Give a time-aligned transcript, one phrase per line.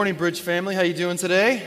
[0.00, 0.74] Morning, Bridge family.
[0.74, 1.62] How you doing today?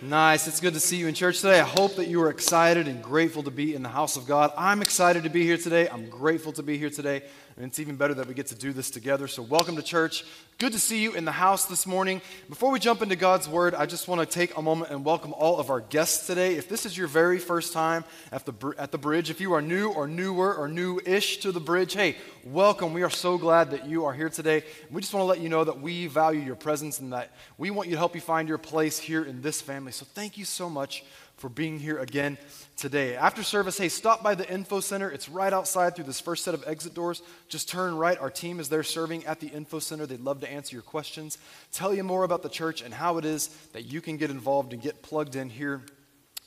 [0.00, 0.46] Nice.
[0.46, 1.58] It's good to see you in church today.
[1.58, 4.52] I hope that you are excited and grateful to be in the house of God.
[4.56, 5.88] I'm excited to be here today.
[5.88, 7.24] I'm grateful to be here today.
[7.56, 9.26] And it's even better that we get to do this together.
[9.26, 10.24] So, welcome to church.
[10.58, 12.20] Good to see you in the house this morning.
[12.50, 15.32] Before we jump into God's word, I just want to take a moment and welcome
[15.32, 16.56] all of our guests today.
[16.56, 19.62] If this is your very first time at the, at the bridge, if you are
[19.62, 22.92] new or newer or new ish to the bridge, hey, welcome.
[22.92, 24.62] We are so glad that you are here today.
[24.90, 27.70] We just want to let you know that we value your presence and that we
[27.70, 29.92] want you to help you find your place here in this family.
[29.92, 31.04] So, thank you so much
[31.36, 32.38] for being here again
[32.76, 33.14] today.
[33.14, 35.10] After service, hey, stop by the info center.
[35.10, 37.22] It's right outside through this first set of exit doors.
[37.48, 38.18] Just turn right.
[38.18, 40.06] Our team is there serving at the info center.
[40.06, 41.38] They'd love to answer your questions,
[41.72, 44.72] tell you more about the church and how it is that you can get involved
[44.72, 45.82] and get plugged in here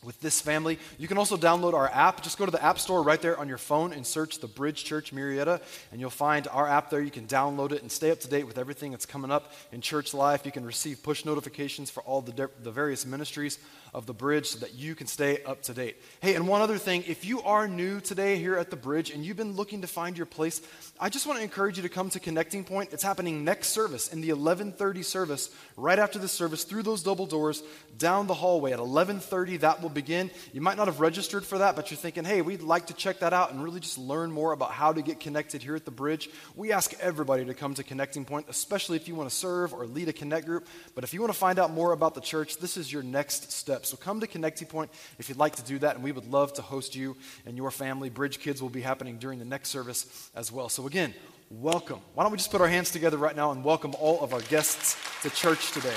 [0.04, 0.80] with this family.
[0.98, 2.24] You can also download our app.
[2.24, 4.86] Just go to the App Store right there on your phone and search the Bridge
[4.86, 7.02] Church Murrieta, and you'll find our app there.
[7.02, 9.82] You can download it and stay up to date with everything that's coming up in
[9.82, 10.46] church life.
[10.46, 13.60] You can receive push notifications for all the, de- the various ministries
[13.94, 15.98] of the bridge so that you can stay up to date.
[16.22, 19.26] Hey, and one other thing if you are new today here at the bridge and
[19.26, 20.62] you've been looking to find your place,
[21.00, 22.94] I just want to encourage you to come to Connecting Point.
[22.94, 27.26] It's happening next service in the 11:30 service, right after the service, through those double
[27.26, 27.64] doors,
[27.98, 29.58] down the hallway at 11:30.
[29.58, 30.32] That will begin.
[30.54, 33.20] You might not have registered for that, but you're thinking, hey, we'd like to check
[33.20, 35.92] that out and really just learn more about how to get connected here at the
[35.92, 36.30] bridge.
[36.56, 39.86] We ask everybody to come to Connecting Point, especially if you want to serve or
[39.86, 40.68] lead a connect group.
[40.96, 43.52] But if you want to find out more about the church, this is your next
[43.52, 44.00] step step.
[44.00, 46.54] So come to Connecting Point if you'd like to do that, and we would love
[46.54, 48.10] to host you and your family.
[48.10, 50.70] Bridge Kids will be happening during the next service as well.
[50.70, 51.14] So again,
[51.50, 52.00] welcome.
[52.14, 54.42] Why don't we just put our hands together right now and welcome all of our
[54.42, 55.96] guests to church today?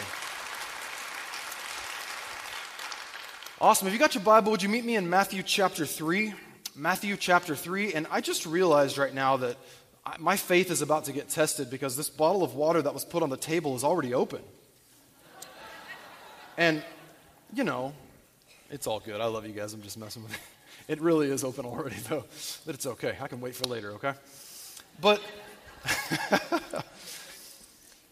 [3.60, 3.86] Awesome.
[3.86, 6.34] If you got your Bible, would you meet me in Matthew chapter 3?
[6.74, 7.94] Matthew chapter 3.
[7.94, 9.56] And I just realized right now that
[10.18, 13.22] my faith is about to get tested because this bottle of water that was put
[13.22, 14.40] on the table is already open.
[16.58, 16.82] And
[17.52, 17.92] you know,
[18.70, 19.20] it's all good.
[19.20, 19.74] I love you guys.
[19.74, 20.38] I'm just messing with you.
[20.88, 22.24] It really is open already, though,
[22.66, 23.16] but it's okay.
[23.20, 24.14] I can wait for later, okay?
[25.00, 25.22] But,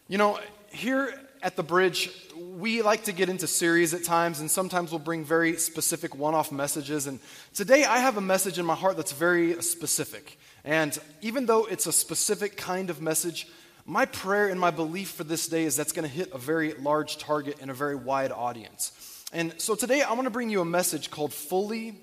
[0.07, 1.13] you know, here
[1.43, 2.09] at the bridge,
[2.57, 6.33] we like to get into series at times, and sometimes we'll bring very specific one
[6.33, 7.07] off messages.
[7.07, 7.19] And
[7.53, 10.39] today I have a message in my heart that's very specific.
[10.63, 13.47] And even though it's a specific kind of message,
[13.85, 16.73] my prayer and my belief for this day is that's going to hit a very
[16.73, 19.10] large target and a very wide audience.
[19.33, 21.95] And so today I want to bring you a message called Fully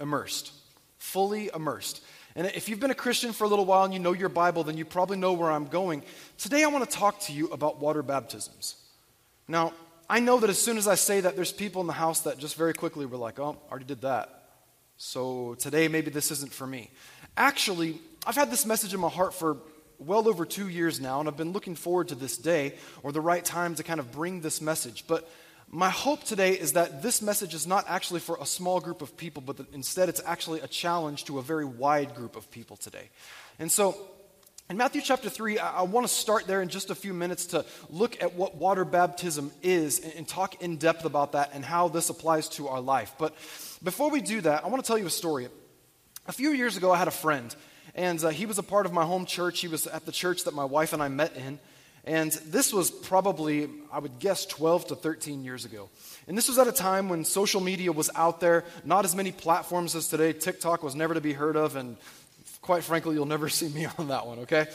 [0.00, 0.52] Immersed.
[0.98, 2.02] Fully Immersed.
[2.36, 4.64] And if you've been a Christian for a little while and you know your Bible,
[4.64, 6.02] then you probably know where I'm going.
[6.36, 8.76] Today I want to talk to you about water baptisms.
[9.48, 9.72] Now,
[10.10, 12.38] I know that as soon as I say that, there's people in the house that
[12.38, 14.42] just very quickly were like, oh, I already did that.
[14.98, 16.90] So today maybe this isn't for me.
[17.36, 19.56] Actually, I've had this message in my heart for
[19.98, 23.20] well over two years now, and I've been looking forward to this day or the
[23.20, 25.06] right time to kind of bring this message.
[25.06, 25.28] But
[25.68, 29.16] my hope today is that this message is not actually for a small group of
[29.16, 32.76] people, but that instead it's actually a challenge to a very wide group of people
[32.76, 33.10] today.
[33.58, 33.96] And so,
[34.70, 37.46] in Matthew chapter 3, I, I want to start there in just a few minutes
[37.46, 41.64] to look at what water baptism is and, and talk in depth about that and
[41.64, 43.12] how this applies to our life.
[43.18, 43.34] But
[43.82, 45.48] before we do that, I want to tell you a story.
[46.26, 47.54] A few years ago, I had a friend,
[47.94, 49.60] and uh, he was a part of my home church.
[49.60, 51.58] He was at the church that my wife and I met in.
[52.06, 55.88] And this was probably, I would guess, 12 to 13 years ago.
[56.28, 59.32] And this was at a time when social media was out there, not as many
[59.32, 60.32] platforms as today.
[60.32, 61.96] TikTok was never to be heard of, and
[62.60, 64.66] quite frankly, you'll never see me on that one, okay?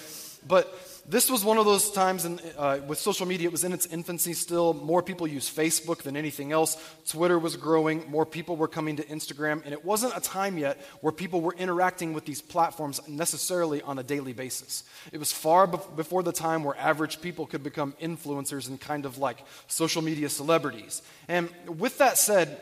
[0.48, 0.74] But
[1.10, 3.88] this was one of those times in, uh, with social media, it was in its
[3.88, 4.76] infancy still.
[4.76, 6.78] More people use Facebook than anything else.
[7.08, 8.08] Twitter was growing.
[8.12, 9.64] More people were coming to Instagram.
[9.66, 13.98] And it wasn't a time yet where people were interacting with these platforms necessarily on
[13.98, 14.84] a daily basis.
[15.12, 19.08] It was far be- before the time where average people could become influencers and kind
[19.08, 21.02] of like social media celebrities.
[21.28, 22.56] And with that said,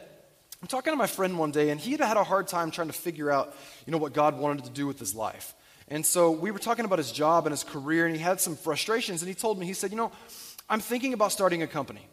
[0.62, 2.88] I'm talking to my friend one day, and he had had a hard time trying
[2.88, 3.54] to figure out,
[3.86, 5.54] you know, what God wanted to do with his life.
[5.90, 8.56] And so we were talking about his job and his career, and he had some
[8.56, 9.22] frustrations.
[9.22, 10.12] And he told me, he said, You know,
[10.70, 12.08] I'm thinking about starting a company.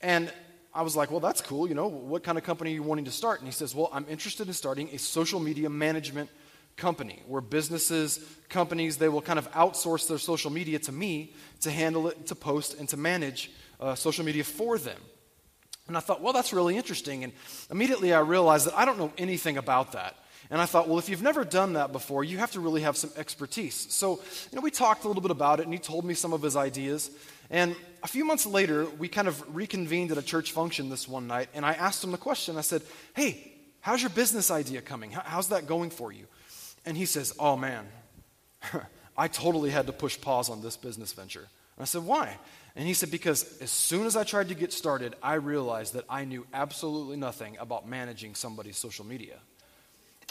[0.00, 0.32] And
[0.72, 1.68] I was like, Well, that's cool.
[1.68, 3.40] You know, what kind of company are you wanting to start?
[3.40, 6.30] And he says, Well, I'm interested in starting a social media management
[6.76, 11.70] company where businesses, companies, they will kind of outsource their social media to me to
[11.70, 13.50] handle it, to post, and to manage
[13.80, 14.98] uh, social media for them.
[15.88, 17.24] And I thought, well, that's really interesting.
[17.24, 17.32] And
[17.70, 20.16] immediately I realized that I don't know anything about that.
[20.50, 22.96] And I thought, well, if you've never done that before, you have to really have
[22.96, 23.86] some expertise.
[23.90, 24.20] So,
[24.50, 26.42] you know, we talked a little bit about it, and he told me some of
[26.42, 27.10] his ideas.
[27.50, 31.26] And a few months later, we kind of reconvened at a church function this one
[31.28, 32.56] night, and I asked him the question.
[32.56, 32.82] I said,
[33.14, 35.12] hey, how's your business idea coming?
[35.12, 36.26] How's that going for you?
[36.84, 37.86] And he says, oh, man,
[39.16, 41.48] I totally had to push pause on this business venture.
[41.80, 42.38] I said, Why?
[42.76, 46.04] And he said, Because as soon as I tried to get started, I realized that
[46.08, 49.38] I knew absolutely nothing about managing somebody's social media.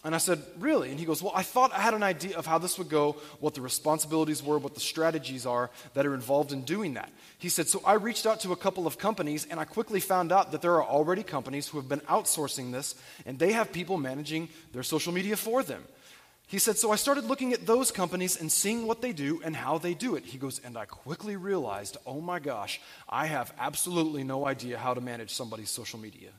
[0.04, 0.92] And I said, Really?
[0.92, 3.18] And he goes, Well, I thought I had an idea of how this would go,
[3.40, 7.12] what the responsibilities were, what the strategies are that are involved in doing that.
[7.38, 10.32] He said, So I reached out to a couple of companies, and I quickly found
[10.32, 13.98] out that there are already companies who have been outsourcing this, and they have people
[13.98, 15.84] managing their social media for them.
[16.48, 19.54] He said, So I started looking at those companies and seeing what they do and
[19.54, 20.24] how they do it.
[20.26, 22.80] He goes, And I quickly realized, oh my gosh,
[23.10, 26.30] I have absolutely no idea how to manage somebody's social media.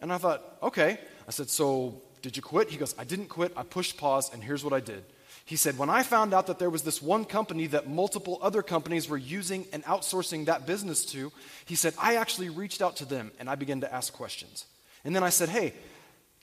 [0.00, 0.98] And I thought, Okay.
[1.26, 2.70] I said, So did you quit?
[2.70, 3.52] He goes, I didn't quit.
[3.56, 5.04] I pushed pause, and here's what I did.
[5.44, 8.62] He said, When I found out that there was this one company that multiple other
[8.62, 11.32] companies were using and outsourcing that business to,
[11.64, 14.66] he said, I actually reached out to them and I began to ask questions.
[15.04, 15.72] And then I said, Hey,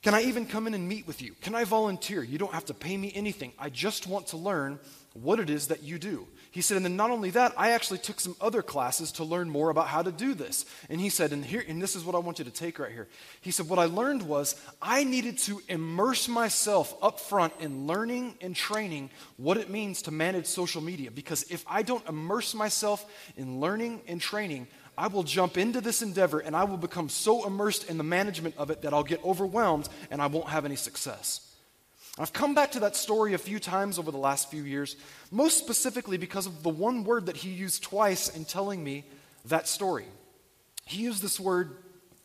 [0.02, 1.34] can I even come in and meet with you?
[1.42, 2.24] Can I volunteer?
[2.24, 3.54] You don't have to pay me anything.
[3.60, 4.80] I just want to learn
[5.14, 6.28] what it is that you do.
[6.56, 9.50] He said, and then not only that, I actually took some other classes to learn
[9.50, 10.66] more about how to do this.
[10.90, 12.94] And he said, and here, and this is what I want you to take right
[12.94, 13.10] here.
[13.42, 18.36] He said, what I learned was I needed to immerse myself up front in learning
[18.40, 21.12] and training what it means to manage social media.
[21.12, 23.06] Because if I don't immerse myself
[23.36, 24.68] in learning and training,
[24.98, 28.56] I will jump into this endeavor and I will become so immersed in the management
[28.58, 31.45] of it that I'll get overwhelmed and I won't have any success.
[32.18, 34.96] I've come back to that story a few times over the last few years,
[35.32, 39.04] most specifically because of the one word that he used twice in telling me
[39.46, 40.06] that story.
[40.86, 41.76] He used this word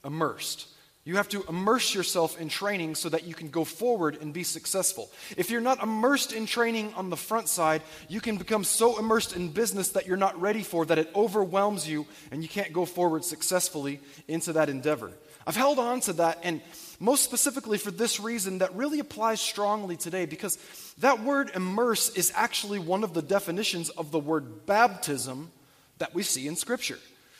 [0.04, 0.68] immersed.
[1.04, 4.44] You have to immerse yourself in training so that you can go forward and be
[4.44, 5.10] successful.
[5.36, 9.34] If you're not immersed in training on the front side, you can become so immersed
[9.34, 12.84] in business that you're not ready for, that it overwhelms you and you can't go
[12.84, 13.98] forward successfully
[14.28, 15.10] into that endeavor.
[15.46, 16.60] I've held on to that, and
[17.00, 20.58] most specifically for this reason, that really applies strongly today because
[20.98, 25.50] that word immerse is actually one of the definitions of the word baptism
[25.98, 26.98] that we see in Scripture.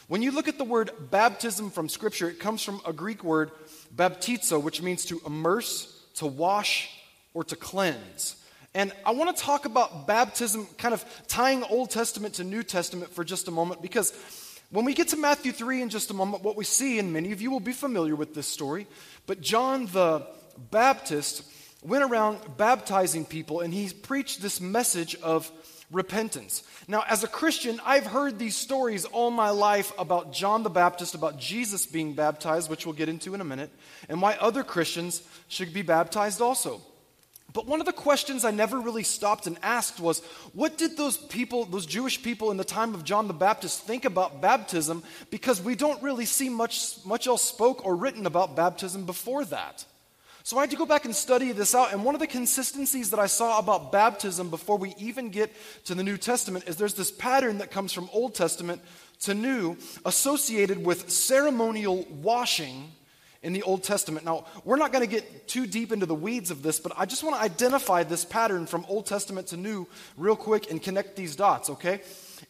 [0.08, 3.52] When you look at the word baptism from Scripture, it comes from a Greek word,
[3.94, 6.90] baptizo, which means to immerse, to wash,
[7.34, 8.36] or to cleanse.
[8.74, 13.12] And I want to talk about baptism, kind of tying Old Testament to New Testament
[13.12, 14.12] for just a moment, because
[14.70, 17.32] when we get to Matthew 3 in just a moment, what we see, and many
[17.32, 18.86] of you will be familiar with this story,
[19.31, 20.27] but John the
[20.73, 21.44] Baptist
[21.85, 25.49] went around baptizing people, and he preached this message of
[25.93, 26.65] repentance.
[26.88, 31.15] Now, as a Christian, I've heard these stories all my life about John the Baptist,
[31.15, 33.71] about Jesus being baptized, which we'll get into in a minute,
[34.09, 36.81] and why other Christians should be baptized also.
[37.52, 40.20] But one of the questions I never really stopped and asked was
[40.52, 44.05] what did those people, those Jewish people in the time of John the Baptist, think
[44.05, 45.02] about baptism?
[45.31, 49.85] Because we don't really see much, much else spoke or written about baptism before that.
[50.43, 51.93] So I had to go back and study this out.
[51.93, 55.53] And one of the consistencies that I saw about baptism before we even get
[55.85, 58.81] to the New Testament is there's this pattern that comes from Old Testament
[59.20, 62.91] to New associated with ceremonial washing
[63.42, 64.25] in the Old Testament.
[64.25, 67.06] Now, we're not going to get too deep into the weeds of this, but I
[67.06, 71.16] just want to identify this pattern from Old Testament to New real quick and connect
[71.16, 72.02] these dots, okay?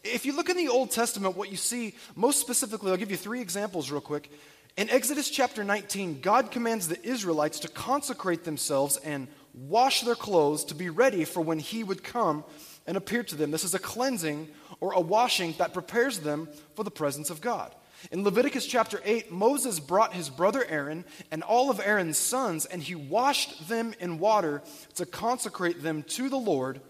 [0.03, 3.17] If you look in the Old Testament, what you see, most specifically, I'll give you
[3.17, 4.29] three examples real quick.
[4.77, 10.65] In Exodus chapter 19, God commands the Israelites to consecrate themselves and wash their clothes
[10.65, 12.43] to be ready for when He would come
[12.87, 13.51] and appear to them.
[13.51, 14.47] This is a cleansing
[14.79, 17.73] or a washing that prepares them for the presence of God.
[18.09, 22.81] In Leviticus chapter 8, Moses brought his brother Aaron and all of Aaron's sons, and
[22.81, 24.63] he washed them in water
[24.95, 26.81] to consecrate them to the Lord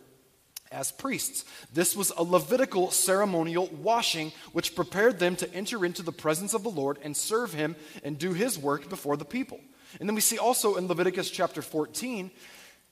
[0.71, 1.43] as priests.
[1.73, 6.63] This was a Levitical ceremonial washing which prepared them to enter into the presence of
[6.63, 9.59] the Lord and serve him and do his work before the people.
[9.99, 12.31] And then we see also in Leviticus chapter 14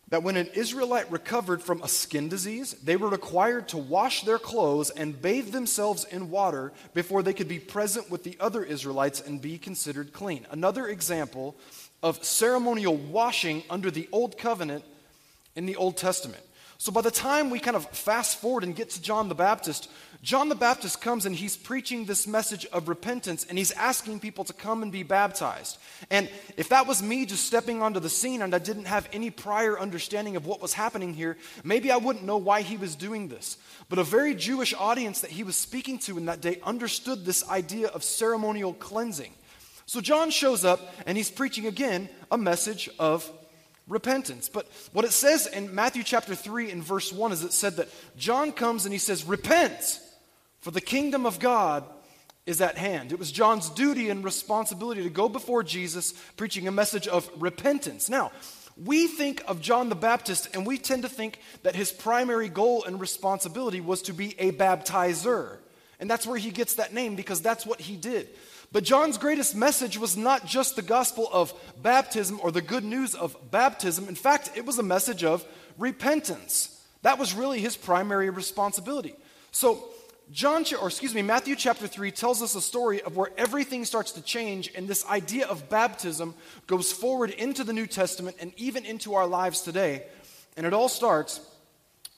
[0.09, 4.39] that when an Israelite recovered from a skin disease, they were required to wash their
[4.39, 9.21] clothes and bathe themselves in water before they could be present with the other Israelites
[9.21, 10.47] and be considered clean.
[10.49, 11.55] Another example
[12.01, 14.83] of ceremonial washing under the Old Covenant
[15.55, 16.43] in the Old Testament.
[16.79, 19.89] So by the time we kind of fast forward and get to John the Baptist,
[20.21, 24.43] John the Baptist comes and he's preaching this message of repentance and he's asking people
[24.43, 25.77] to come and be baptized.
[26.09, 29.29] And if that was me just stepping onto the scene and I didn't have any
[29.29, 33.29] prior understanding of what was happening here, maybe I wouldn't know why he was doing
[33.29, 33.57] this.
[33.87, 37.47] But a very Jewish audience that he was speaking to in that day understood this
[37.49, 39.31] idea of ceremonial cleansing.
[39.85, 43.31] So John shows up and he's preaching again a message of
[43.87, 44.49] repentance.
[44.49, 47.87] But what it says in Matthew chapter 3 in verse 1 is it said that
[48.17, 50.01] John comes and he says, Repent,
[50.59, 51.83] for the kingdom of God
[52.45, 53.11] is at hand.
[53.11, 58.09] It was John's duty and responsibility to go before Jesus preaching a message of repentance.
[58.09, 58.31] Now,
[58.83, 62.83] we think of John the Baptist and we tend to think that his primary goal
[62.85, 65.57] and responsibility was to be a baptizer.
[65.99, 68.29] And that's where he gets that name because that's what he did.
[68.71, 73.15] But John's greatest message was not just the gospel of baptism or the good news
[73.15, 74.07] of baptism.
[74.07, 75.45] In fact, it was a message of
[75.77, 76.83] repentance.
[77.01, 79.15] That was really his primary responsibility.
[79.51, 79.89] So,
[80.31, 84.11] John, or excuse me, Matthew chapter 3 tells us a story of where everything starts
[84.11, 86.35] to change, and this idea of baptism
[86.67, 90.03] goes forward into the New Testament and even into our lives today.
[90.55, 91.41] And it all starts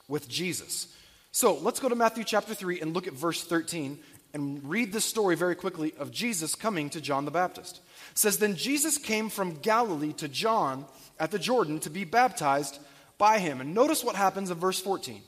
[0.10, 0.94] with Jesus.
[1.32, 3.98] So let's go to Matthew chapter 3 and look at verse 13
[4.34, 7.80] and read this story very quickly of Jesus coming to John the Baptist.
[8.12, 10.86] It says, Then Jesus came from Galilee to John
[11.18, 12.80] at the Jordan to be baptized
[13.18, 13.62] by him.
[13.62, 15.22] And notice what happens in verse 14.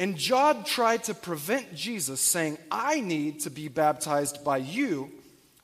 [0.00, 5.10] And John tried to prevent Jesus, saying, I need to be baptized by you.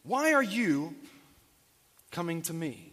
[0.02, 0.95] Why are you
[2.11, 2.93] coming to me?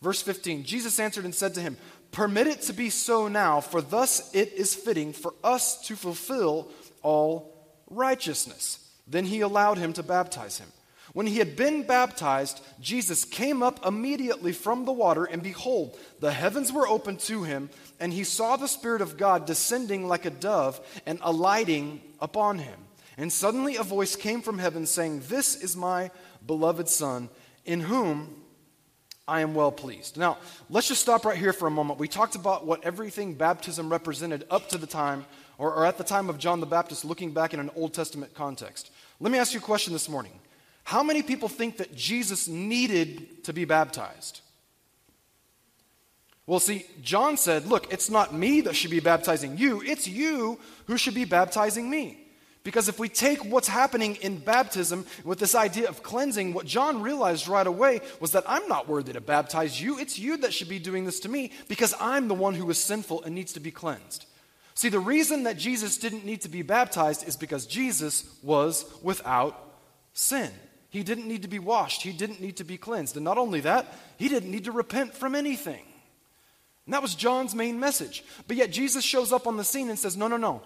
[0.00, 1.76] Verse 15 Jesus answered and said to him,
[2.12, 6.70] Permit it to be so now, for thus it is fitting for us to fulfill
[7.02, 7.52] all
[7.88, 8.88] righteousness.
[9.08, 10.68] Then he allowed him to baptize him.
[11.12, 16.30] When he had been baptized, Jesus came up immediately from the water, and behold, the
[16.30, 20.30] heavens were opened to him, and he saw the Spirit of God descending like a
[20.30, 22.78] dove and alighting upon him.
[23.18, 26.10] And suddenly a voice came from heaven saying, This is my
[26.46, 27.28] beloved Son,
[27.66, 28.34] in whom
[29.28, 30.16] I am well pleased.
[30.16, 30.38] Now,
[30.70, 32.00] let's just stop right here for a moment.
[32.00, 35.26] We talked about what everything baptism represented up to the time,
[35.58, 38.34] or, or at the time of John the Baptist, looking back in an Old Testament
[38.34, 38.90] context.
[39.20, 40.32] Let me ask you a question this morning.
[40.84, 44.40] How many people think that Jesus needed to be baptized?
[46.50, 50.58] Well, see, John said, Look, it's not me that should be baptizing you, it's you
[50.88, 52.26] who should be baptizing me.
[52.64, 57.02] Because if we take what's happening in baptism with this idea of cleansing, what John
[57.02, 60.00] realized right away was that I'm not worthy to baptize you.
[60.00, 62.82] It's you that should be doing this to me because I'm the one who is
[62.82, 64.26] sinful and needs to be cleansed.
[64.74, 69.56] See, the reason that Jesus didn't need to be baptized is because Jesus was without
[70.14, 70.50] sin.
[70.88, 73.14] He didn't need to be washed, he didn't need to be cleansed.
[73.14, 75.84] And not only that, he didn't need to repent from anything.
[76.90, 78.24] And that was John's main message.
[78.48, 80.60] But yet Jesus shows up on the scene and says, No, no, no.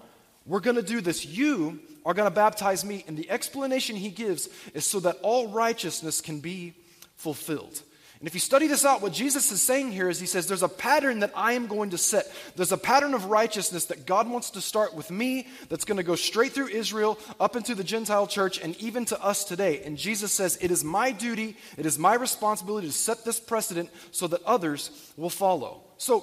[0.47, 1.27] We're going to do this.
[1.27, 3.05] You are going to baptize me.
[3.07, 6.73] And the explanation he gives is so that all righteousness can be
[7.17, 7.83] fulfilled.
[8.25, 10.63] And if you study this out, what Jesus is saying here is He says, There's
[10.63, 12.25] a pattern that I am going to set.
[12.57, 16.03] There's a pattern of righteousness that God wants to start with me that's going to
[16.03, 19.83] go straight through Israel, up into the Gentile church, and even to us today.
[19.85, 23.91] And Jesus says, It is my duty, it is my responsibility to set this precedent
[24.11, 25.83] so that others will follow.
[26.05, 26.23] So,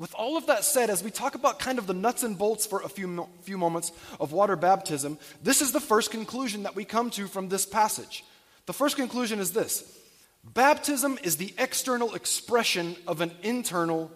[0.00, 2.66] with all of that said, as we talk about kind of the nuts and bolts
[2.66, 6.84] for a few, few moments of water baptism, this is the first conclusion that we
[6.84, 8.24] come to from this passage.
[8.66, 9.96] The first conclusion is this
[10.42, 14.10] Baptism is the external expression of an internal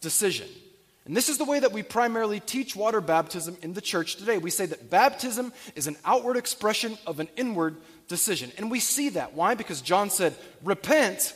[0.00, 0.48] decision.
[1.04, 4.38] And this is the way that we primarily teach water baptism in the church today.
[4.38, 7.76] We say that baptism is an outward expression of an inward
[8.08, 8.50] decision.
[8.58, 9.34] And we see that.
[9.34, 9.54] Why?
[9.54, 10.34] Because John said,
[10.64, 11.32] Repent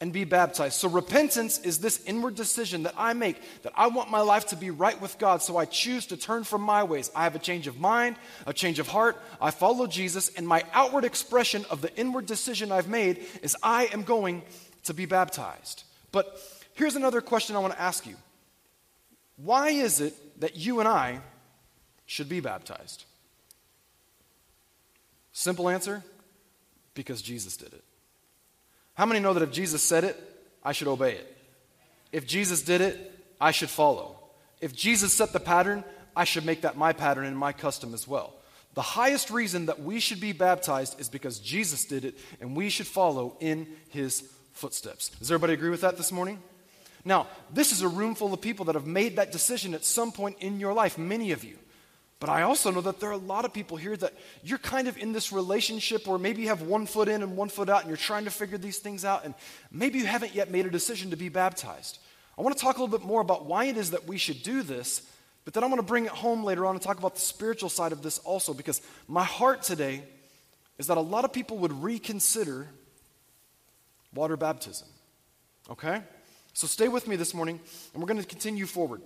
[0.00, 0.74] and be baptized.
[0.74, 4.56] So, repentance is this inward decision that I make that I want my life to
[4.56, 5.42] be right with God.
[5.42, 7.10] So, I choose to turn from my ways.
[7.14, 9.16] I have a change of mind, a change of heart.
[9.40, 13.86] I follow Jesus, and my outward expression of the inward decision I've made is I
[13.86, 14.42] am going
[14.84, 15.84] to be baptized.
[16.12, 16.40] But
[16.74, 18.16] here's another question I want to ask you
[19.36, 21.20] Why is it that you and I
[22.04, 23.04] should be baptized?
[25.32, 26.02] Simple answer
[26.94, 27.84] because Jesus did it.
[28.96, 30.16] How many know that if Jesus said it,
[30.64, 31.36] I should obey it?
[32.12, 34.18] If Jesus did it, I should follow.
[34.60, 35.84] If Jesus set the pattern,
[36.16, 38.32] I should make that my pattern and my custom as well.
[38.72, 42.70] The highest reason that we should be baptized is because Jesus did it and we
[42.70, 44.22] should follow in his
[44.52, 45.10] footsteps.
[45.10, 46.42] Does everybody agree with that this morning?
[47.04, 50.10] Now, this is a room full of people that have made that decision at some
[50.10, 51.58] point in your life, many of you.
[52.18, 54.88] But I also know that there are a lot of people here that you're kind
[54.88, 57.80] of in this relationship where maybe you have one foot in and one foot out
[57.80, 59.34] and you're trying to figure these things out and
[59.70, 61.98] maybe you haven't yet made a decision to be baptized.
[62.38, 64.42] I want to talk a little bit more about why it is that we should
[64.42, 65.02] do this,
[65.44, 67.68] but then I want to bring it home later on and talk about the spiritual
[67.68, 70.02] side of this also because my heart today
[70.78, 72.68] is that a lot of people would reconsider
[74.14, 74.88] water baptism.
[75.70, 76.02] Okay?
[76.54, 77.60] So stay with me this morning
[77.92, 79.02] and we're going to continue forward.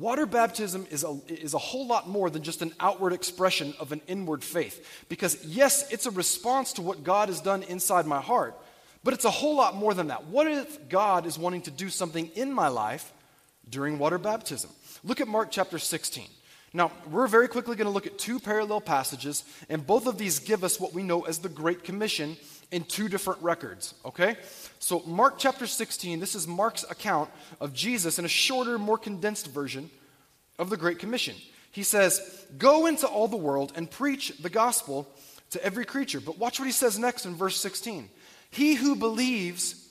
[0.00, 3.92] Water baptism is a, is a whole lot more than just an outward expression of
[3.92, 5.04] an inward faith.
[5.10, 8.58] Because, yes, it's a response to what God has done inside my heart,
[9.04, 10.24] but it's a whole lot more than that.
[10.24, 13.12] What if God is wanting to do something in my life
[13.68, 14.70] during water baptism?
[15.04, 16.24] Look at Mark chapter 16.
[16.72, 20.38] Now, we're very quickly going to look at two parallel passages, and both of these
[20.38, 22.38] give us what we know as the Great Commission
[22.70, 24.36] in two different records, okay?
[24.78, 29.48] So, Mark chapter 16, this is Mark's account of Jesus in a shorter, more condensed
[29.48, 29.90] version
[30.58, 31.34] of the Great Commission.
[31.72, 35.08] He says, Go into all the world and preach the gospel
[35.50, 36.20] to every creature.
[36.20, 38.08] But watch what he says next in verse 16.
[38.50, 39.88] He who believes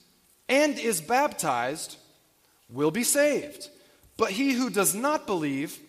[0.47, 1.97] and is baptized
[2.69, 3.69] will be saved,
[4.17, 5.79] but he who does not believe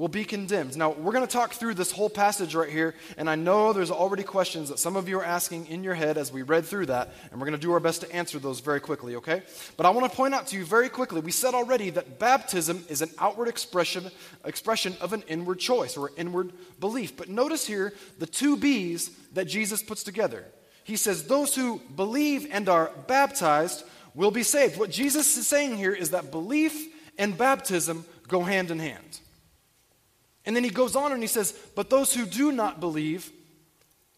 [0.00, 0.78] will be condemned.
[0.78, 3.90] Now, we're going to talk through this whole passage right here, and I know there's
[3.90, 6.86] already questions that some of you are asking in your head as we read through
[6.86, 9.42] that, and we're going to do our best to answer those very quickly, okay?
[9.76, 12.82] But I want to point out to you very quickly we said already that baptism
[12.88, 14.10] is an outward expression,
[14.46, 17.14] expression of an inward choice or inward belief.
[17.14, 20.46] But notice here the two B's that Jesus puts together.
[20.82, 24.78] He says, Those who believe and are baptized will be saved.
[24.78, 26.88] What Jesus is saying here is that belief
[27.18, 29.19] and baptism go hand in hand.
[30.46, 33.30] And then he goes on and he says, But those who do not believe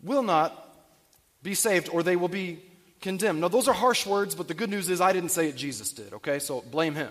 [0.02, 0.58] will not
[1.42, 2.60] be saved, or they will be
[3.00, 3.40] condemned.
[3.40, 5.92] Now, those are harsh words, but the good news is I didn't say it, Jesus
[5.92, 6.38] did, okay?
[6.38, 7.10] So blame him.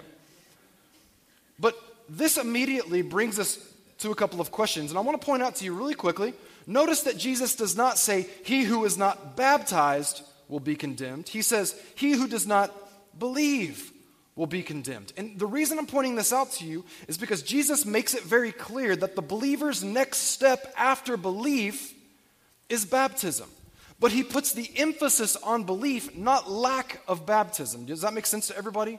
[1.59, 1.75] But
[2.09, 3.59] this immediately brings us
[3.99, 6.33] to a couple of questions, and I want to point out to you really quickly.
[6.65, 11.27] Notice that Jesus does not say, He who is not baptized will be condemned.
[11.27, 12.73] He says, He who does not
[13.17, 13.91] believe
[14.41, 15.13] will be condemned.
[15.17, 18.51] And the reason I'm pointing this out to you is because Jesus makes it very
[18.51, 21.93] clear that the believer's next step after belief
[22.67, 23.47] is baptism.
[23.99, 27.85] But he puts the emphasis on belief, not lack of baptism.
[27.85, 28.97] Does that make sense to everybody?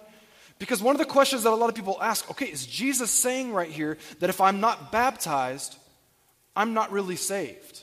[0.61, 3.53] Because one of the questions that a lot of people ask okay, is Jesus saying
[3.53, 5.75] right here that if I'm not baptized,
[6.55, 7.83] I'm not really saved?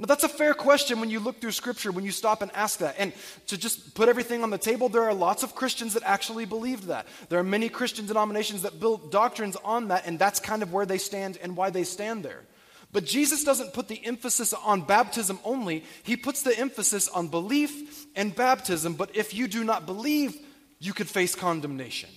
[0.00, 2.78] Now, that's a fair question when you look through Scripture, when you stop and ask
[2.78, 2.94] that.
[2.98, 3.12] And
[3.48, 6.84] to just put everything on the table, there are lots of Christians that actually believed
[6.84, 7.06] that.
[7.28, 10.86] There are many Christian denominations that build doctrines on that, and that's kind of where
[10.86, 12.44] they stand and why they stand there.
[12.92, 18.06] But Jesus doesn't put the emphasis on baptism only, He puts the emphasis on belief
[18.14, 18.94] and baptism.
[18.94, 20.36] But if you do not believe,
[20.78, 22.10] you could face condemnation.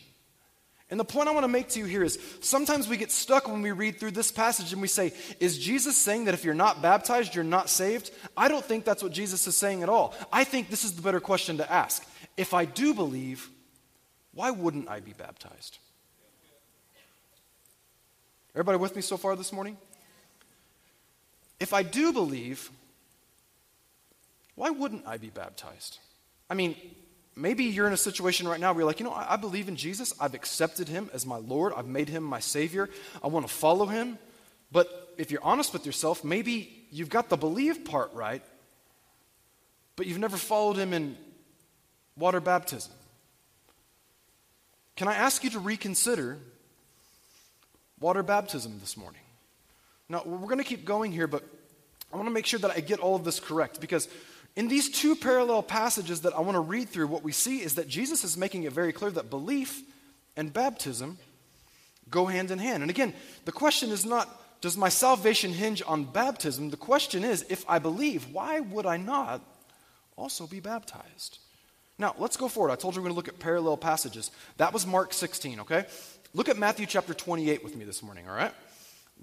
[0.91, 3.47] And the point I want to make to you here is sometimes we get stuck
[3.47, 6.53] when we read through this passage and we say, Is Jesus saying that if you're
[6.53, 8.11] not baptized, you're not saved?
[8.35, 10.13] I don't think that's what Jesus is saying at all.
[10.33, 12.05] I think this is the better question to ask.
[12.35, 13.49] If I do believe,
[14.33, 15.77] why wouldn't I be baptized?
[18.53, 19.77] Everybody with me so far this morning?
[21.61, 22.69] If I do believe,
[24.55, 25.99] why wouldn't I be baptized?
[26.49, 26.75] I mean,
[27.41, 29.67] maybe you're in a situation right now where you're like, you know, I, I believe
[29.67, 30.13] in Jesus.
[30.19, 31.73] I've accepted him as my Lord.
[31.75, 32.89] I've made him my Savior.
[33.23, 34.19] I want to follow him.
[34.71, 38.43] But if you're honest with yourself, maybe you've got the believe part right,
[39.95, 41.17] but you've never followed him in
[42.17, 42.93] water baptism.
[44.95, 46.37] Can I ask you to reconsider
[47.99, 49.21] water baptism this morning?
[50.07, 51.43] Now, we're going to keep going here, but
[52.13, 54.07] I want to make sure that I get all of this correct because
[54.55, 57.75] in these two parallel passages that I want to read through, what we see is
[57.75, 59.81] that Jesus is making it very clear that belief
[60.35, 61.17] and baptism
[62.09, 62.83] go hand in hand.
[62.83, 63.13] And again,
[63.45, 66.69] the question is not, does my salvation hinge on baptism?
[66.69, 69.41] The question is, if I believe, why would I not
[70.17, 71.39] also be baptized?
[71.97, 72.71] Now, let's go forward.
[72.71, 74.31] I told you we're going to look at parallel passages.
[74.57, 75.85] That was Mark 16, okay?
[76.33, 78.53] Look at Matthew chapter 28 with me this morning, all right?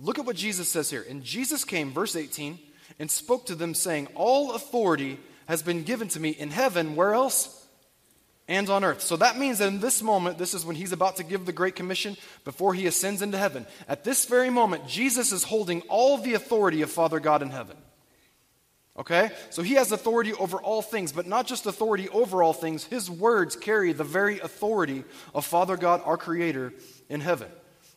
[0.01, 1.05] Look at what Jesus says here.
[1.09, 2.59] And Jesus came, verse 18
[2.99, 7.15] and spoke to them, saying, All authority has been given to me in heaven, where
[7.15, 7.55] else?
[8.47, 9.03] And on earth.
[9.03, 11.53] So that means that in this moment, this is when he's about to give the
[11.53, 13.67] Great Commission before he ascends into heaven.
[13.87, 17.77] At this very moment, Jesus is holding all the authority of Father God in heaven.
[18.99, 19.31] Okay?
[19.51, 22.85] So he has authority over all things, but not just authority over all things.
[22.85, 26.73] His words carry the very authority of Father God, our Creator,
[27.09, 27.49] in heaven.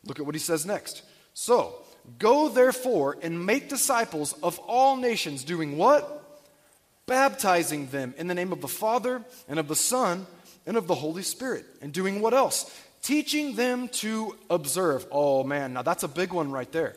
[0.06, 1.04] Look at what he says next.
[1.34, 1.81] So,
[2.17, 6.41] Go therefore and make disciples of all nations, doing what?
[7.05, 10.25] Baptizing them in the name of the Father and of the Son
[10.65, 11.65] and of the Holy Spirit.
[11.81, 12.75] And doing what else?
[13.01, 15.05] Teaching them to observe.
[15.11, 16.95] Oh man, now that's a big one right there.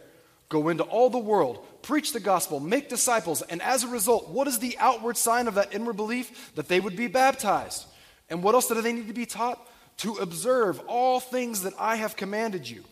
[0.48, 4.46] Go into all the world, preach the gospel, make disciples, and as a result, what
[4.46, 6.54] is the outward sign of that inward belief?
[6.54, 7.86] That they would be baptized.
[8.28, 9.66] And what else do they need to be taught?
[9.98, 12.84] To observe all things that I have commanded you.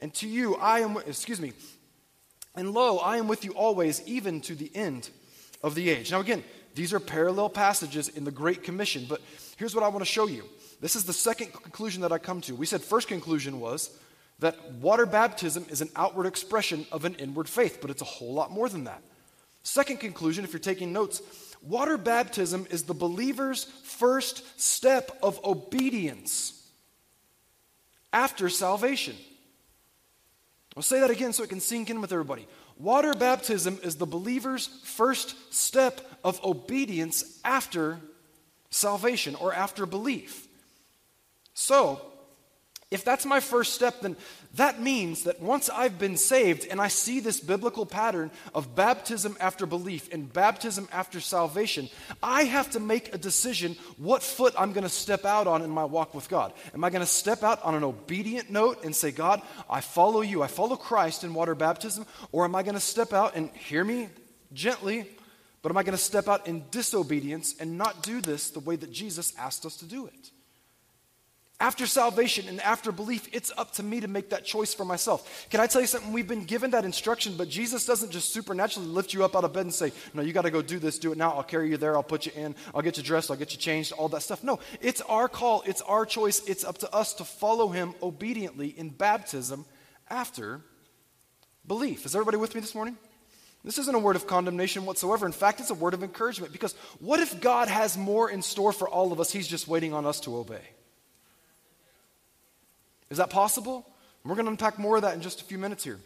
[0.00, 1.52] And to you, I am, excuse me,
[2.54, 5.10] and lo, I am with you always, even to the end
[5.62, 6.10] of the age.
[6.10, 6.42] Now, again,
[6.74, 9.20] these are parallel passages in the Great Commission, but
[9.56, 10.44] here's what I want to show you.
[10.80, 12.54] This is the second conclusion that I come to.
[12.54, 13.90] We said first conclusion was
[14.40, 18.34] that water baptism is an outward expression of an inward faith, but it's a whole
[18.34, 19.02] lot more than that.
[19.62, 21.22] Second conclusion, if you're taking notes,
[21.62, 26.70] water baptism is the believer's first step of obedience
[28.12, 29.16] after salvation.
[30.76, 32.46] I'll say that again so it can sink in with everybody.
[32.78, 37.98] Water baptism is the believer's first step of obedience after
[38.68, 40.46] salvation or after belief.
[41.54, 42.02] So,
[42.90, 44.16] If that's my first step, then
[44.56, 49.36] that means that once I've been saved and I see this biblical pattern of baptism
[49.40, 51.88] after belief and baptism after salvation,
[52.22, 55.70] I have to make a decision what foot I'm going to step out on in
[55.70, 56.52] my walk with God.
[56.74, 60.22] Am I going to step out on an obedient note and say, God, I follow
[60.22, 62.06] you, I follow Christ in water baptism?
[62.32, 64.08] Or am I going to step out and hear me
[64.52, 65.06] gently,
[65.62, 68.76] but am I going to step out in disobedience and not do this the way
[68.76, 70.30] that Jesus asked us to do it?
[71.58, 75.46] After salvation and after belief, it's up to me to make that choice for myself.
[75.48, 76.12] Can I tell you something?
[76.12, 79.54] We've been given that instruction, but Jesus doesn't just supernaturally lift you up out of
[79.54, 81.30] bed and say, No, you got to go do this, do it now.
[81.30, 83.58] I'll carry you there, I'll put you in, I'll get you dressed, I'll get you
[83.58, 84.44] changed, all that stuff.
[84.44, 86.42] No, it's our call, it's our choice.
[86.46, 89.64] It's up to us to follow Him obediently in baptism
[90.10, 90.60] after
[91.66, 92.04] belief.
[92.04, 92.98] Is everybody with me this morning?
[93.64, 95.24] This isn't a word of condemnation whatsoever.
[95.24, 98.72] In fact, it's a word of encouragement because what if God has more in store
[98.72, 99.32] for all of us?
[99.32, 100.60] He's just waiting on us to obey.
[103.10, 103.86] Is that possible?
[104.24, 106.00] we're going to unpack more of that in just a few minutes here.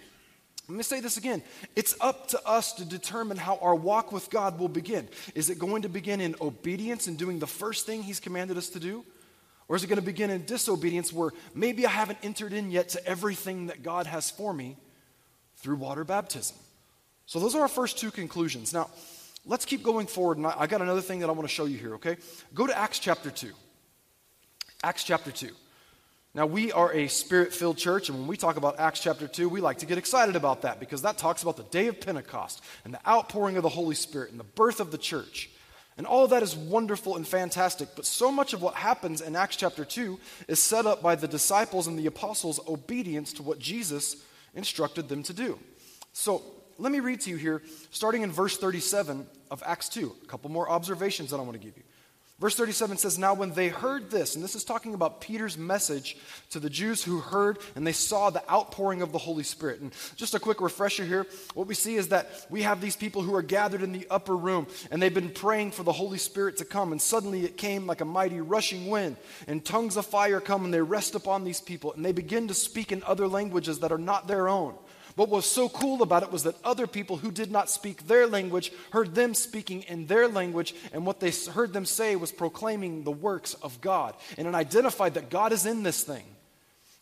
[0.68, 1.42] Let me say this again.
[1.74, 5.08] It's up to us to determine how our walk with God will begin.
[5.34, 8.68] Is it going to begin in obedience and doing the first thing He's commanded us
[8.70, 9.04] to do?
[9.68, 12.90] Or is it going to begin in disobedience where maybe I haven't entered in yet
[12.90, 14.76] to everything that God has for me
[15.56, 16.56] through water baptism?
[17.26, 18.72] So, those are our first two conclusions.
[18.72, 18.90] Now,
[19.46, 20.38] let's keep going forward.
[20.38, 22.16] And I, I got another thing that I want to show you here, okay?
[22.54, 23.52] Go to Acts chapter 2.
[24.82, 25.50] Acts chapter 2.
[26.32, 29.48] Now, we are a spirit filled church, and when we talk about Acts chapter 2,
[29.48, 32.62] we like to get excited about that because that talks about the day of Pentecost
[32.84, 35.50] and the outpouring of the Holy Spirit and the birth of the church.
[35.98, 39.56] And all that is wonderful and fantastic, but so much of what happens in Acts
[39.56, 44.14] chapter 2 is set up by the disciples and the apostles' obedience to what Jesus
[44.54, 45.58] instructed them to do.
[46.12, 46.42] So,
[46.78, 50.48] let me read to you here, starting in verse 37 of Acts 2, a couple
[50.48, 51.82] more observations that I want to give you.
[52.40, 56.16] Verse 37 says, Now when they heard this, and this is talking about Peter's message
[56.48, 59.80] to the Jews who heard and they saw the outpouring of the Holy Spirit.
[59.80, 63.20] And just a quick refresher here what we see is that we have these people
[63.20, 66.56] who are gathered in the upper room and they've been praying for the Holy Spirit
[66.56, 66.92] to come.
[66.92, 70.72] And suddenly it came like a mighty rushing wind, and tongues of fire come and
[70.72, 73.98] they rest upon these people and they begin to speak in other languages that are
[73.98, 74.74] not their own.
[75.16, 78.26] What was so cool about it was that other people who did not speak their
[78.26, 83.04] language heard them speaking in their language, and what they heard them say was proclaiming
[83.04, 84.14] the works of God.
[84.38, 86.24] And it identified that God is in this thing.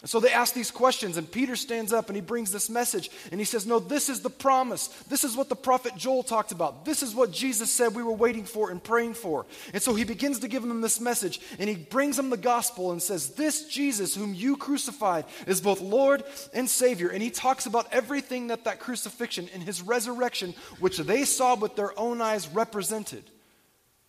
[0.05, 3.11] So they ask these questions, and Peter stands up and he brings this message.
[3.33, 4.87] And he says, No, this is the promise.
[5.09, 6.85] This is what the prophet Joel talked about.
[6.85, 9.45] This is what Jesus said we were waiting for and praying for.
[9.73, 12.93] And so he begins to give them this message, and he brings them the gospel
[12.93, 16.23] and says, This Jesus, whom you crucified, is both Lord
[16.55, 17.09] and Savior.
[17.09, 21.75] And he talks about everything that that crucifixion and his resurrection, which they saw with
[21.75, 23.25] their own eyes, represented.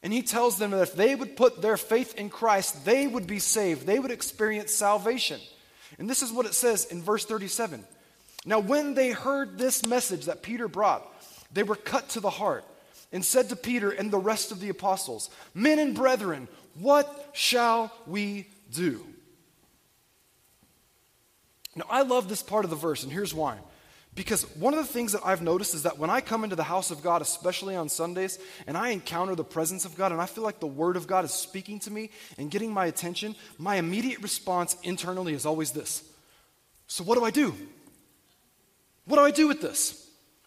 [0.03, 3.25] And he tells them that if they would put their faith in Christ, they would
[3.25, 5.41] be saved, they would experience salvation.
[5.97, 7.83] And this is what it says in verse 37.
[8.45, 11.05] Now, when they heard this message that Peter brought,
[11.51, 12.63] they were cut to the heart
[13.11, 17.91] and said to Peter and the rest of the apostles, Men and brethren, what shall
[18.05, 19.05] we do?
[21.75, 23.57] Now, I love this part of the verse, and here's why.
[24.15, 26.63] Because one of the things that I've noticed is that when I come into the
[26.63, 30.25] house of God, especially on Sundays, and I encounter the presence of God, and I
[30.25, 33.75] feel like the Word of God is speaking to me and getting my attention, my
[33.75, 36.03] immediate response internally is always this
[36.87, 37.55] So, what do I do?
[39.05, 40.05] What do I do with this?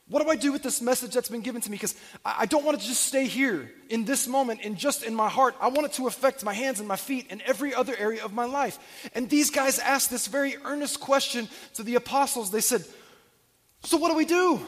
[0.09, 1.77] What do I do with this message that's been given to me?
[1.77, 1.95] Because
[2.25, 5.29] I don't want it to just stay here in this moment and just in my
[5.29, 5.55] heart.
[5.59, 8.35] I want it to affect my hands and my feet and every other area of
[8.35, 8.79] my life.
[9.15, 12.51] And these guys asked this very earnest question to the apostles.
[12.51, 12.85] They said,
[13.85, 14.61] so, what do we do?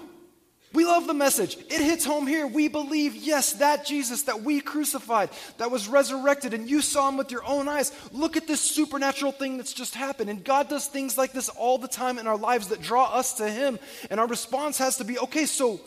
[0.74, 1.56] We love the message.
[1.56, 2.48] It hits home here.
[2.48, 7.16] We believe, yes, that Jesus that we crucified, that was resurrected, and you saw him
[7.16, 7.92] with your own eyes.
[8.10, 10.30] Look at this supernatural thing that's just happened.
[10.30, 13.34] And God does things like this all the time in our lives that draw us
[13.34, 13.78] to him.
[14.10, 15.80] And our response has to be, okay, so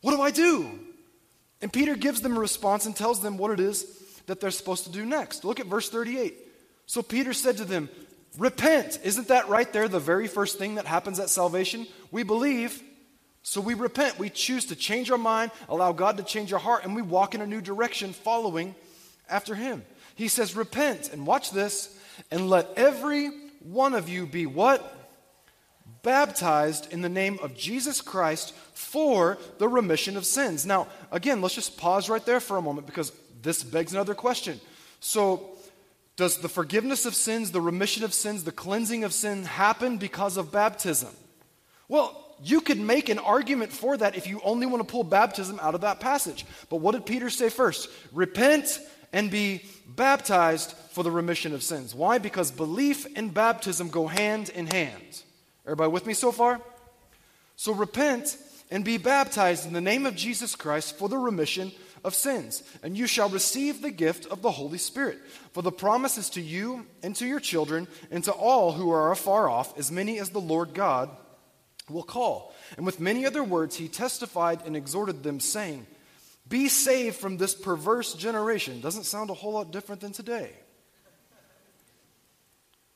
[0.00, 0.68] what do I do?
[1.62, 3.86] And Peter gives them a response and tells them what it is
[4.26, 5.44] that they're supposed to do next.
[5.44, 6.34] Look at verse 38.
[6.86, 7.88] So Peter said to them,
[8.36, 9.00] Repent.
[9.02, 11.86] Isn't that right there the very first thing that happens at salvation?
[12.10, 12.82] We believe,
[13.42, 14.18] so we repent.
[14.18, 17.34] We choose to change our mind, allow God to change our heart, and we walk
[17.34, 18.74] in a new direction following
[19.28, 19.84] after Him.
[20.14, 21.96] He says, Repent, and watch this,
[22.30, 24.94] and let every one of you be what?
[26.02, 30.64] Baptized in the name of Jesus Christ for the remission of sins.
[30.64, 33.12] Now, again, let's just pause right there for a moment because
[33.42, 34.60] this begs another question.
[35.00, 35.57] So,
[36.18, 40.36] does the forgiveness of sins, the remission of sins, the cleansing of sin happen because
[40.36, 41.14] of baptism?
[41.88, 45.58] Well, You could make an argument for that if you only want to pull baptism
[45.60, 46.46] out of that passage.
[46.70, 47.90] But what did Peter say first?
[48.12, 48.80] Repent
[49.12, 51.94] and be baptized for the remission of sins.
[51.94, 52.18] Why?
[52.18, 55.22] Because belief and baptism go hand in hand.
[55.64, 56.60] Everybody with me so far?
[57.56, 58.36] So repent
[58.70, 61.72] and be baptized in the name of Jesus Christ for the remission
[62.04, 65.18] of sins, and you shall receive the gift of the Holy Spirit.
[65.52, 69.10] For the promise is to you and to your children and to all who are
[69.10, 71.10] afar off, as many as the Lord God
[71.88, 72.54] will call.
[72.76, 75.86] And with many other words, he testified and exhorted them, saying,
[76.48, 78.80] Be saved from this perverse generation.
[78.80, 80.52] Doesn't sound a whole lot different than today.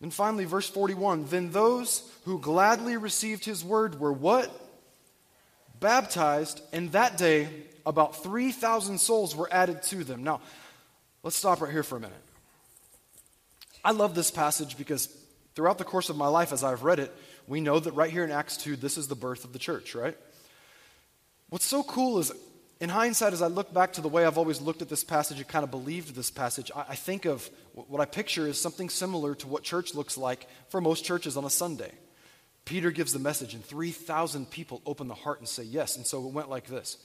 [0.03, 4.51] And finally, verse 41 Then those who gladly received his word were what?
[5.81, 7.49] Baptized, and that day
[7.85, 10.23] about 3,000 souls were added to them.
[10.23, 10.41] Now,
[11.23, 12.23] let's stop right here for a minute.
[13.85, 15.09] I love this passage because
[15.55, 17.13] throughout the course of my life, as I've read it,
[17.47, 19.95] we know that right here in Acts 2, this is the birth of the church,
[19.95, 20.17] right?
[21.49, 22.33] What's so cool is,
[22.81, 25.39] in hindsight, as I look back to the way I've always looked at this passage
[25.39, 28.89] and kind of believed this passage, I, I think of what I picture is something
[28.89, 31.93] similar to what church looks like for most churches on a Sunday.
[32.65, 35.97] Peter gives the message, and 3,000 people open the heart and say yes.
[35.97, 36.97] And so it went like this.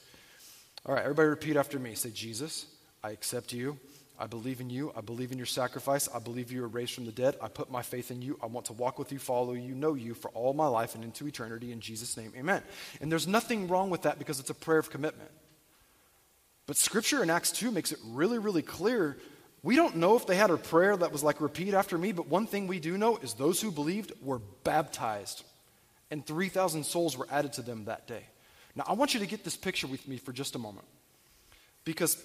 [0.88, 1.94] All right, everybody repeat after me.
[1.94, 2.64] Say, Jesus,
[3.04, 3.78] I accept you.
[4.18, 4.90] I believe in you.
[4.96, 6.08] I believe in your sacrifice.
[6.12, 7.36] I believe you were raised from the dead.
[7.42, 8.38] I put my faith in you.
[8.42, 11.04] I want to walk with you, follow you, know you for all my life and
[11.04, 11.72] into eternity.
[11.72, 12.62] In Jesus' name, amen.
[13.02, 15.30] And there's nothing wrong with that because it's a prayer of commitment.
[16.66, 19.18] But scripture in Acts 2 makes it really, really clear.
[19.62, 22.28] We don't know if they had a prayer that was like, repeat after me, but
[22.28, 25.44] one thing we do know is those who believed were baptized,
[26.10, 28.24] and 3,000 souls were added to them that day.
[28.78, 30.86] Now, I want you to get this picture with me for just a moment.
[31.84, 32.16] Because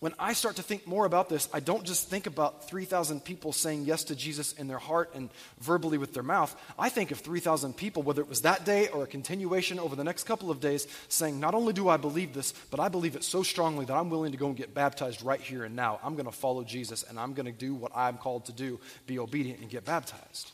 [0.00, 3.52] when I start to think more about this, I don't just think about 3,000 people
[3.52, 5.28] saying yes to Jesus in their heart and
[5.60, 6.56] verbally with their mouth.
[6.78, 10.04] I think of 3,000 people, whether it was that day or a continuation over the
[10.04, 13.22] next couple of days, saying, Not only do I believe this, but I believe it
[13.22, 16.00] so strongly that I'm willing to go and get baptized right here and now.
[16.02, 18.80] I'm going to follow Jesus and I'm going to do what I'm called to do,
[19.06, 20.52] be obedient and get baptized.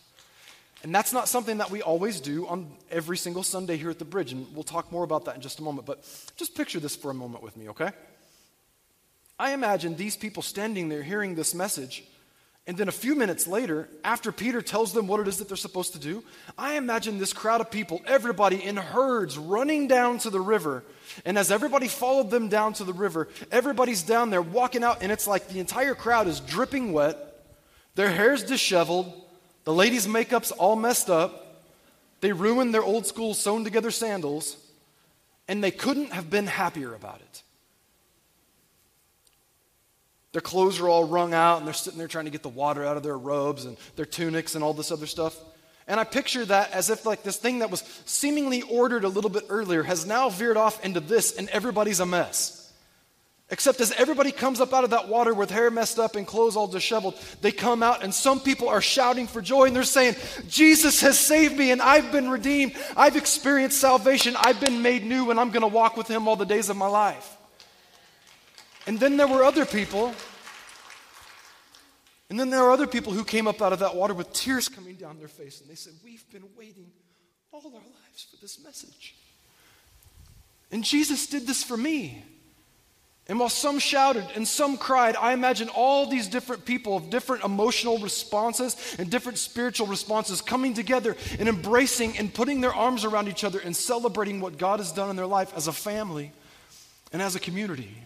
[0.85, 4.05] And that's not something that we always do on every single Sunday here at the
[4.05, 4.33] bridge.
[4.33, 5.87] And we'll talk more about that in just a moment.
[5.87, 6.05] But
[6.37, 7.90] just picture this for a moment with me, okay?
[9.38, 12.05] I imagine these people standing there hearing this message.
[12.66, 15.57] And then a few minutes later, after Peter tells them what it is that they're
[15.57, 16.23] supposed to do,
[16.59, 20.85] I imagine this crowd of people, everybody in herds, running down to the river.
[21.25, 25.11] And as everybody followed them down to the river, everybody's down there walking out, and
[25.11, 27.16] it's like the entire crowd is dripping wet,
[27.94, 29.24] their hair's disheveled,
[29.64, 31.62] the ladies' makeup's all messed up.
[32.20, 34.57] They ruined their old school sewn together sandals,
[35.48, 37.42] and they couldn't have been happier about it.
[40.33, 42.85] Their clothes are all wrung out, and they're sitting there trying to get the water
[42.85, 45.38] out of their robes and their tunics and all this other stuff.
[45.87, 49.31] And I picture that as if, like, this thing that was seemingly ordered a little
[49.31, 52.63] bit earlier has now veered off into this, and everybody's a mess.
[53.51, 56.57] Except as everybody comes up out of that water with hair messed up and clothes
[56.57, 60.17] all disheveled, they come out and some people are shouting for joy and they're saying,
[60.49, 62.75] Jesus has saved me and I've been redeemed.
[62.97, 64.35] I've experienced salvation.
[64.39, 66.79] I've been made new and I'm going to walk with him all the days of
[66.79, 67.37] my life.
[68.87, 70.15] And then there were other people.
[72.31, 74.71] And then there are other people who came up out of that water with tears
[74.71, 76.91] coming down their face and they said, We've been waiting
[77.53, 79.15] all our lives for this message.
[80.73, 82.25] And Jesus did this for me.
[83.27, 87.43] And while some shouted and some cried, I imagine all these different people of different
[87.43, 93.29] emotional responses and different spiritual responses coming together and embracing and putting their arms around
[93.29, 96.33] each other and celebrating what God has done in their life as a family
[97.13, 97.97] and as a community.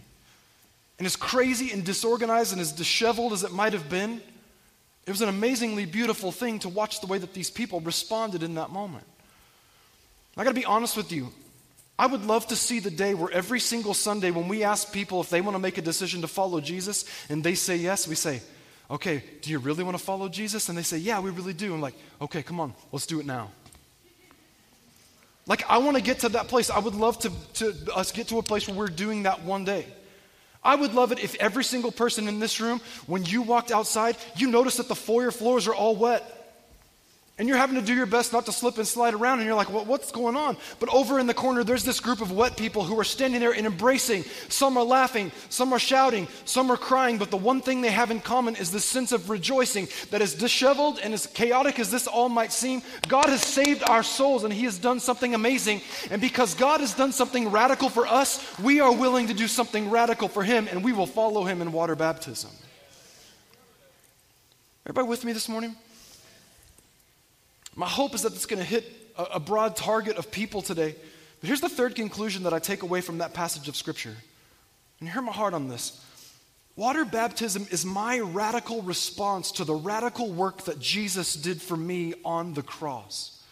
[0.99, 4.21] And as crazy and disorganized and as disheveled as it might have been,
[5.05, 8.55] it was an amazingly beautiful thing to watch the way that these people responded in
[8.55, 9.05] that moment.
[10.37, 11.33] I got to be honest with you.
[11.99, 15.19] I would love to see the day where every single Sunday, when we ask people
[15.19, 18.15] if they want to make a decision to follow Jesus and they say yes, we
[18.15, 18.41] say,
[18.89, 20.69] Okay, do you really want to follow Jesus?
[20.69, 21.73] And they say, Yeah, we really do.
[21.73, 23.51] I'm like, Okay, come on, let's do it now.
[25.45, 26.69] Like, I want to get to that place.
[26.69, 29.65] I would love to, to us get to a place where we're doing that one
[29.65, 29.85] day.
[30.63, 34.15] I would love it if every single person in this room, when you walked outside,
[34.37, 36.38] you noticed that the foyer floors are all wet.
[37.39, 39.55] And you're having to do your best not to slip and slide around, and you're
[39.55, 40.57] like, well, what's going on?
[40.81, 43.53] But over in the corner, there's this group of wet people who are standing there
[43.53, 44.25] and embracing.
[44.49, 48.11] Some are laughing, some are shouting, some are crying, but the one thing they have
[48.11, 52.07] in common is this sense of rejoicing that as disheveled and as chaotic as this
[52.07, 55.79] all might seem, God has saved our souls and He has done something amazing.
[56.11, 59.89] And because God has done something radical for us, we are willing to do something
[59.89, 62.51] radical for Him, and we will follow Him in water baptism.
[64.85, 65.77] Everybody with me this morning?
[67.75, 68.85] My hope is that it's going to hit
[69.17, 70.95] a, a broad target of people today.
[71.39, 74.15] But here's the third conclusion that I take away from that passage of Scripture.
[74.99, 76.03] And hear my heart on this.
[76.75, 82.13] Water baptism is my radical response to the radical work that Jesus did for me
[82.23, 83.43] on the cross.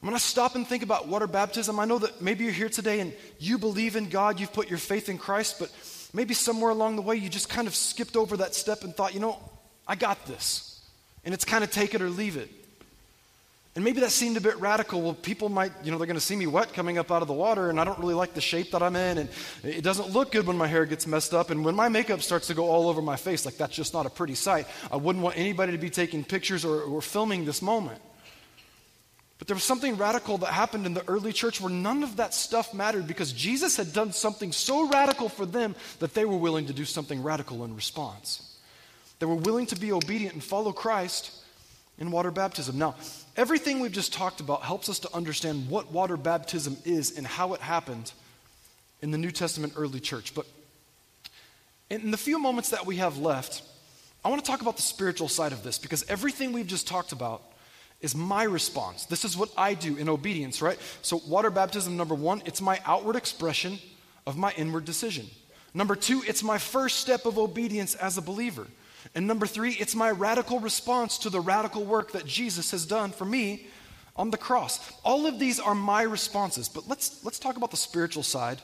[0.00, 3.00] When I stop and think about water baptism, I know that maybe you're here today
[3.00, 5.70] and you believe in God, you've put your faith in Christ, but
[6.14, 9.14] maybe somewhere along the way you just kind of skipped over that step and thought,
[9.14, 9.38] you know,
[9.86, 10.69] I got this.
[11.24, 12.50] And it's kind of take it or leave it.
[13.76, 15.00] And maybe that seemed a bit radical.
[15.00, 17.28] Well, people might, you know, they're going to see me wet coming up out of
[17.28, 19.28] the water, and I don't really like the shape that I'm in, and
[19.62, 22.48] it doesn't look good when my hair gets messed up, and when my makeup starts
[22.48, 24.66] to go all over my face, like that's just not a pretty sight.
[24.90, 28.00] I wouldn't want anybody to be taking pictures or, or filming this moment.
[29.38, 32.34] But there was something radical that happened in the early church where none of that
[32.34, 36.66] stuff mattered because Jesus had done something so radical for them that they were willing
[36.66, 38.49] to do something radical in response.
[39.20, 41.30] They were willing to be obedient and follow Christ
[41.98, 42.78] in water baptism.
[42.78, 42.96] Now,
[43.36, 47.52] everything we've just talked about helps us to understand what water baptism is and how
[47.52, 48.12] it happened
[49.02, 50.34] in the New Testament early church.
[50.34, 50.46] But
[51.90, 53.62] in the few moments that we have left,
[54.24, 57.12] I want to talk about the spiritual side of this because everything we've just talked
[57.12, 57.42] about
[58.00, 59.04] is my response.
[59.04, 60.78] This is what I do in obedience, right?
[61.02, 63.78] So, water baptism, number one, it's my outward expression
[64.26, 65.26] of my inward decision.
[65.74, 68.66] Number two, it's my first step of obedience as a believer.
[69.14, 73.10] And number three, it's my radical response to the radical work that Jesus has done
[73.10, 73.66] for me
[74.16, 74.92] on the cross.
[75.04, 78.60] All of these are my responses, but let's, let's talk about the spiritual side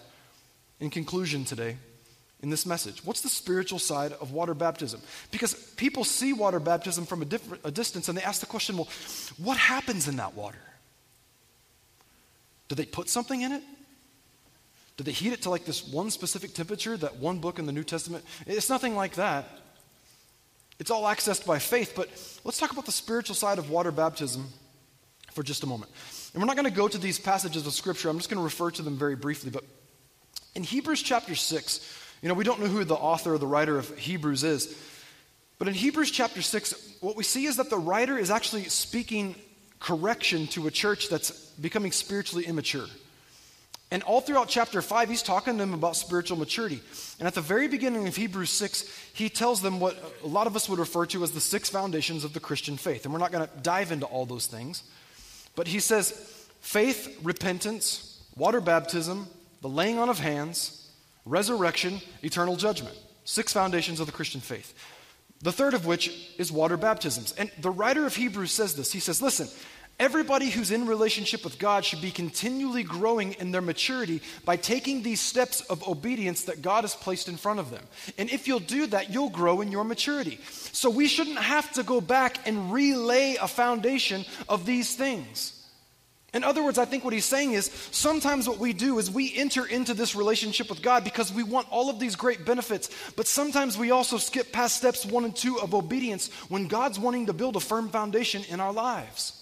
[0.80, 1.76] in conclusion today
[2.42, 3.04] in this message.
[3.04, 5.00] What's the spiritual side of water baptism?
[5.30, 8.76] Because people see water baptism from a, different, a distance and they ask the question
[8.76, 8.88] well,
[9.38, 10.58] what happens in that water?
[12.68, 13.62] Do they put something in it?
[14.96, 17.72] Do they heat it to like this one specific temperature, that one book in the
[17.72, 18.24] New Testament?
[18.46, 19.46] It's nothing like that.
[20.78, 22.08] It's all accessed by faith, but
[22.44, 24.46] let's talk about the spiritual side of water baptism
[25.32, 25.90] for just a moment.
[26.32, 28.44] And we're not going to go to these passages of Scripture, I'm just going to
[28.44, 29.50] refer to them very briefly.
[29.50, 29.64] But
[30.54, 33.78] in Hebrews chapter 6, you know, we don't know who the author or the writer
[33.78, 34.76] of Hebrews is.
[35.58, 39.34] But in Hebrews chapter 6, what we see is that the writer is actually speaking
[39.80, 42.86] correction to a church that's becoming spiritually immature.
[43.90, 46.80] And all throughout chapter 5, he's talking to them about spiritual maturity.
[47.20, 50.56] And at the very beginning of Hebrews 6, he tells them what a lot of
[50.56, 53.04] us would refer to as the six foundations of the Christian faith.
[53.04, 54.82] And we're not going to dive into all those things.
[55.54, 56.10] But he says
[56.60, 59.28] faith, repentance, water baptism,
[59.62, 60.90] the laying on of hands,
[61.24, 62.96] resurrection, eternal judgment.
[63.24, 64.74] Six foundations of the Christian faith.
[65.42, 67.32] The third of which is water baptisms.
[67.32, 68.92] And the writer of Hebrews says this.
[68.92, 69.48] He says, Listen,
[69.98, 75.02] Everybody who's in relationship with God should be continually growing in their maturity by taking
[75.02, 77.82] these steps of obedience that God has placed in front of them.
[78.18, 80.38] And if you'll do that, you'll grow in your maturity.
[80.72, 85.54] So we shouldn't have to go back and relay a foundation of these things.
[86.34, 89.34] In other words, I think what he's saying is sometimes what we do is we
[89.34, 93.26] enter into this relationship with God because we want all of these great benefits, but
[93.26, 97.32] sometimes we also skip past steps one and two of obedience when God's wanting to
[97.32, 99.35] build a firm foundation in our lives.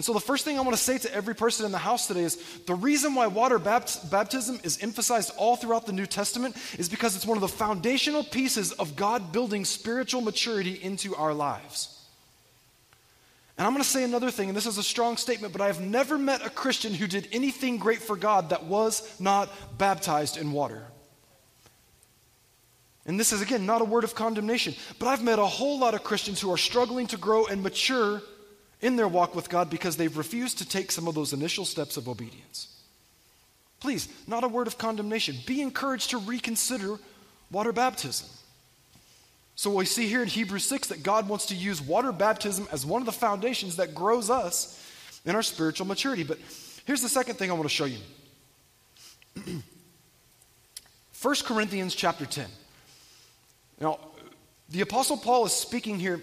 [0.00, 2.06] And so, the first thing I want to say to every person in the house
[2.06, 6.56] today is the reason why water bapt- baptism is emphasized all throughout the New Testament
[6.78, 11.34] is because it's one of the foundational pieces of God building spiritual maturity into our
[11.34, 12.02] lives.
[13.58, 15.66] And I'm going to say another thing, and this is a strong statement, but I
[15.66, 20.38] have never met a Christian who did anything great for God that was not baptized
[20.38, 20.82] in water.
[23.04, 25.92] And this is, again, not a word of condemnation, but I've met a whole lot
[25.92, 28.22] of Christians who are struggling to grow and mature
[28.80, 31.96] in their walk with God because they've refused to take some of those initial steps
[31.96, 32.68] of obedience.
[33.80, 35.36] Please, not a word of condemnation.
[35.46, 36.98] Be encouraged to reconsider
[37.50, 38.28] water baptism.
[39.56, 42.86] So we see here in Hebrews 6 that God wants to use water baptism as
[42.86, 44.76] one of the foundations that grows us
[45.24, 46.24] in our spiritual maturity.
[46.24, 46.38] But
[46.86, 47.98] here's the second thing I want to show you.
[51.22, 52.46] 1 Corinthians chapter 10.
[53.80, 53.98] Now,
[54.70, 56.22] the Apostle Paul is speaking here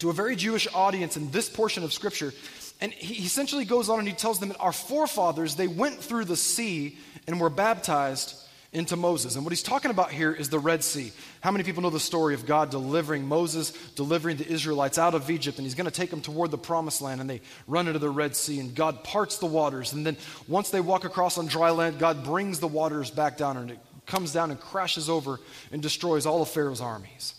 [0.00, 2.34] to a very Jewish audience in this portion of Scripture.
[2.80, 6.24] And he essentially goes on and he tells them that our forefathers, they went through
[6.24, 6.96] the sea
[7.26, 8.34] and were baptized
[8.72, 9.34] into Moses.
[9.34, 11.12] And what he's talking about here is the Red Sea.
[11.40, 15.28] How many people know the story of God delivering Moses, delivering the Israelites out of
[15.28, 17.98] Egypt, and he's going to take them toward the promised land, and they run into
[17.98, 19.92] the Red Sea, and God parts the waters.
[19.92, 23.56] And then once they walk across on dry land, God brings the waters back down,
[23.56, 25.40] and it comes down and crashes over
[25.72, 27.34] and destroys all of Pharaoh's armies.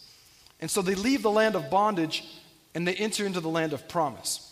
[0.59, 2.25] And so they leave the land of bondage
[2.73, 4.47] and they enter into the land of promise.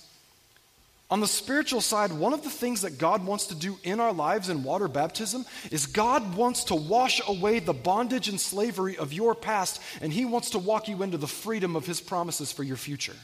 [1.11, 4.13] On the spiritual side, one of the things that God wants to do in our
[4.13, 9.11] lives in water baptism is God wants to wash away the bondage and slavery of
[9.11, 12.61] your past, and He wants to walk you into the freedom of His promises for
[12.61, 13.15] your future.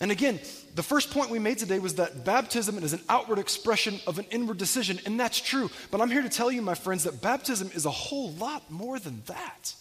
[0.00, 0.40] And again,
[0.74, 4.26] the first point we made today was that baptism is an outward expression of an
[4.30, 5.70] inward decision, and that's true.
[5.90, 8.98] But I'm here to tell you, my friends, that baptism is a whole lot more
[8.98, 9.74] than that.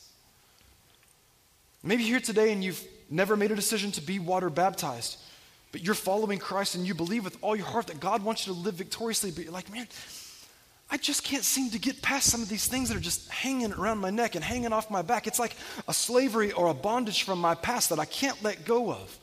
[1.87, 5.17] Maybe you're here today and you've never made a decision to be water baptized,
[5.71, 8.53] but you're following Christ and you believe with all your heart that God wants you
[8.53, 9.87] to live victoriously, but you're like, man,
[10.91, 13.71] I just can't seem to get past some of these things that are just hanging
[13.71, 15.27] around my neck and hanging off my back.
[15.27, 15.55] It's like
[15.87, 19.17] a slavery or a bondage from my past that I can't let go of.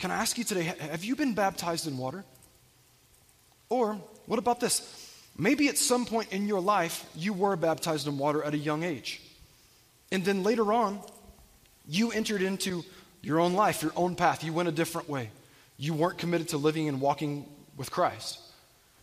[0.00, 2.24] Can I ask you today, have you been baptized in water?
[3.68, 3.94] Or
[4.26, 5.08] what about this?
[5.38, 8.82] Maybe at some point in your life, you were baptized in water at a young
[8.82, 9.20] age.
[10.10, 11.00] And then later on,
[11.86, 12.84] you entered into
[13.22, 14.44] your own life, your own path.
[14.44, 15.30] You went a different way.
[15.76, 18.38] You weren't committed to living and walking with Christ.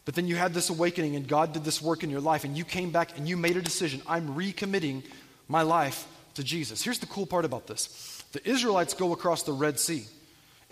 [0.06, 2.58] But then you had this awakening, and God did this work in your life, and
[2.58, 4.02] you came back and you made a decision.
[4.08, 5.04] I'm recommitting
[5.48, 6.82] my life to Jesus.
[6.84, 10.06] Here's the cool part about this the Israelites go across the Red Sea.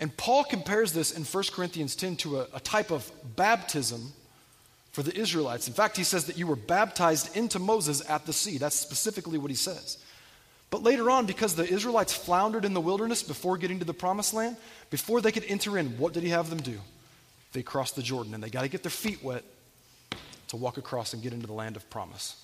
[0.00, 4.12] And Paul compares this in 1 Corinthians 10 to a, a type of baptism
[4.92, 5.68] for the Israelites.
[5.68, 8.56] In fact, he says that you were baptized into Moses at the sea.
[8.56, 9.98] That's specifically what he says.
[10.70, 14.32] But later on, because the Israelites floundered in the wilderness before getting to the promised
[14.32, 14.56] land,
[14.88, 16.78] before they could enter in, what did he have them do?
[17.52, 19.42] They crossed the Jordan, and they got to get their feet wet
[20.48, 22.36] to walk across and get into the land of promise.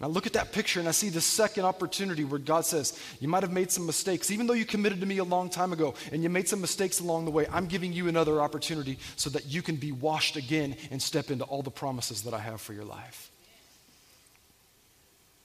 [0.00, 3.28] Now, look at that picture, and I see the second opportunity where God says, You
[3.28, 4.30] might have made some mistakes.
[4.30, 7.00] Even though you committed to me a long time ago and you made some mistakes
[7.00, 10.74] along the way, I'm giving you another opportunity so that you can be washed again
[10.90, 13.30] and step into all the promises that I have for your life.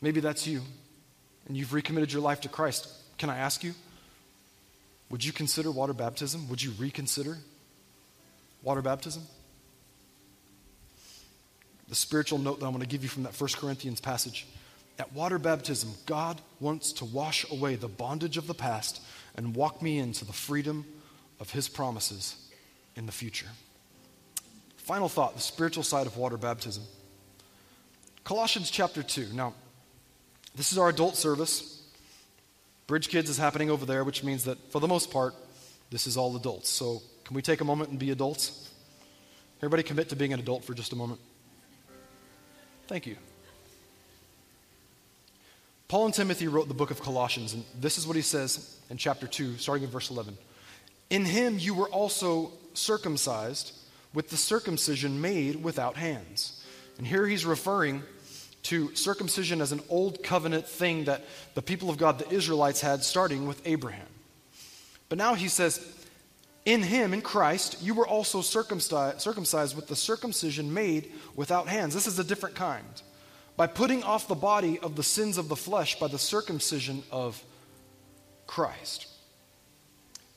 [0.01, 0.61] Maybe that's you
[1.47, 2.87] and you've recommitted your life to Christ,
[3.17, 3.73] can I ask you,
[5.09, 6.49] would you consider water baptism?
[6.49, 7.37] Would you reconsider
[8.63, 9.23] water baptism?
[11.87, 14.47] The spiritual note that I'm going to give you from that 1 Corinthians passage.
[14.97, 19.01] At water baptism, God wants to wash away the bondage of the past
[19.35, 20.85] and walk me into the freedom
[21.39, 22.35] of His promises
[22.95, 23.47] in the future.
[24.77, 26.83] Final thought the spiritual side of water baptism.
[28.23, 29.27] Colossians chapter 2.
[29.33, 29.53] Now,
[30.55, 31.81] this is our adult service.
[32.87, 35.33] Bridge Kids is happening over there, which means that for the most part,
[35.89, 36.69] this is all adults.
[36.69, 38.71] So, can we take a moment and be adults?
[39.59, 41.19] Everybody commit to being an adult for just a moment.
[42.87, 43.15] Thank you.
[45.87, 48.97] Paul and Timothy wrote the book of Colossians, and this is what he says in
[48.97, 50.37] chapter 2, starting in verse 11.
[51.09, 53.73] In him you were also circumcised
[54.13, 56.63] with the circumcision made without hands.
[56.97, 58.03] And here he's referring
[58.65, 63.03] to circumcision as an old covenant thing that the people of God, the Israelites, had
[63.03, 64.07] starting with Abraham.
[65.07, 65.87] But now he says,
[66.65, 71.93] In him, in Christ, you were also circumcised, with the circumcision made without hands.
[71.93, 73.01] This is a different kind.
[73.55, 77.41] By putting off the body of the sins of the flesh by the circumcision of
[78.47, 79.07] Christ.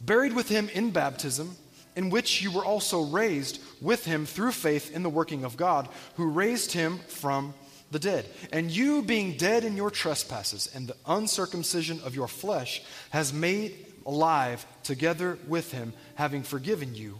[0.03, 1.57] Buried with him in baptism,
[1.97, 5.89] in which you were also raised with him through faith in the working of God,
[6.17, 7.55] who raised him from
[7.91, 8.27] the dead.
[8.53, 13.87] And you, being dead in your trespasses and the uncircumcision of your flesh, has made
[14.07, 17.19] alive together with him, having forgiven you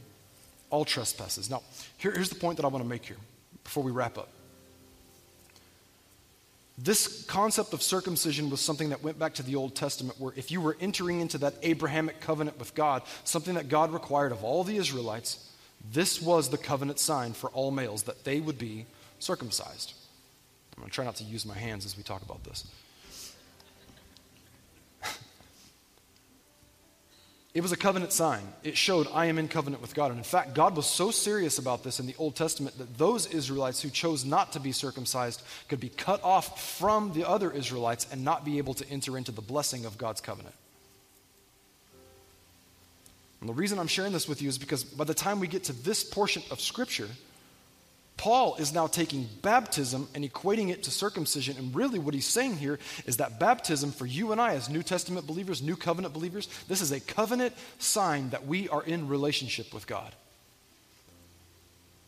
[0.71, 1.51] all trespasses.
[1.51, 1.63] Now,
[1.97, 3.17] here, here's the point that I want to make here
[3.65, 4.29] before we wrap up.
[6.81, 10.53] This concept of circumcision was something that went back to the Old Testament, where if
[10.53, 14.63] you were entering into that Abrahamic covenant with God, something that God required of all
[14.63, 15.51] the Israelites,
[15.93, 18.87] this was the covenant sign for all males that they would be
[19.19, 19.95] circumcised.
[20.79, 22.65] I'm going to try not to use my hands as we talk about this.
[27.53, 28.45] it was a covenant sign.
[28.63, 30.13] It showed I am in covenant with God.
[30.13, 33.27] And in fact, God was so serious about this in the Old Testament that those
[33.27, 38.07] Israelites who chose not to be circumcised could be cut off from the other Israelites
[38.13, 40.55] and not be able to enter into the blessing of God's covenant.
[43.41, 45.65] And the reason I'm sharing this with you is because by the time we get
[45.65, 47.09] to this portion of Scripture,
[48.19, 51.57] Paul is now taking baptism and equating it to circumcision.
[51.57, 54.83] And really, what he's saying here is that baptism for you and I, as New
[54.83, 59.73] Testament believers, New Covenant believers, this is a covenant sign that we are in relationship
[59.73, 60.13] with God.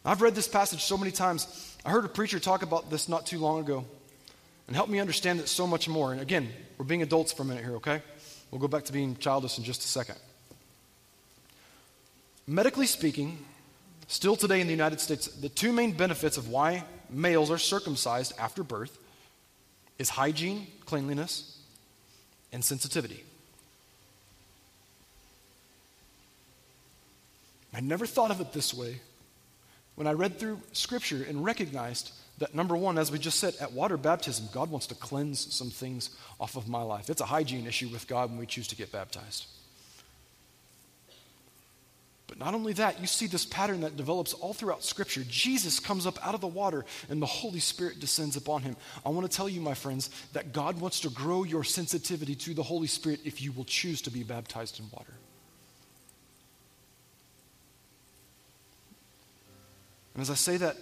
[0.04, 1.76] I've read this passage so many times.
[1.84, 3.84] I heard a preacher talk about this not too long ago
[4.66, 6.10] and help me understand it so much more.
[6.10, 8.02] And again, we're being adults for a minute here, okay?
[8.50, 10.16] We'll go back to being childish in just a second.
[12.48, 13.44] Medically speaking,
[14.10, 18.32] Still today in the United States, the two main benefits of why males are circumcised
[18.40, 18.98] after birth
[20.00, 21.56] is hygiene, cleanliness,
[22.52, 23.22] and sensitivity.
[27.72, 28.98] I never thought of it this way
[29.94, 33.70] when I read through Scripture and recognized that, number one, as we just said, at
[33.70, 37.10] water baptism, God wants to cleanse some things off of my life.
[37.10, 39.46] It's a hygiene issue with God when we choose to get baptized.
[42.30, 45.24] But not only that, you see this pattern that develops all throughout Scripture.
[45.28, 48.76] Jesus comes up out of the water and the Holy Spirit descends upon him.
[49.04, 52.54] I want to tell you, my friends, that God wants to grow your sensitivity to
[52.54, 55.12] the Holy Spirit if you will choose to be baptized in water.
[60.14, 60.76] And as I say that,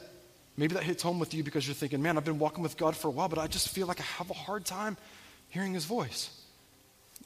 [0.58, 2.94] maybe that hits home with you because you're thinking, man, I've been walking with God
[2.94, 4.98] for a while, but I just feel like I have a hard time
[5.48, 6.37] hearing his voice.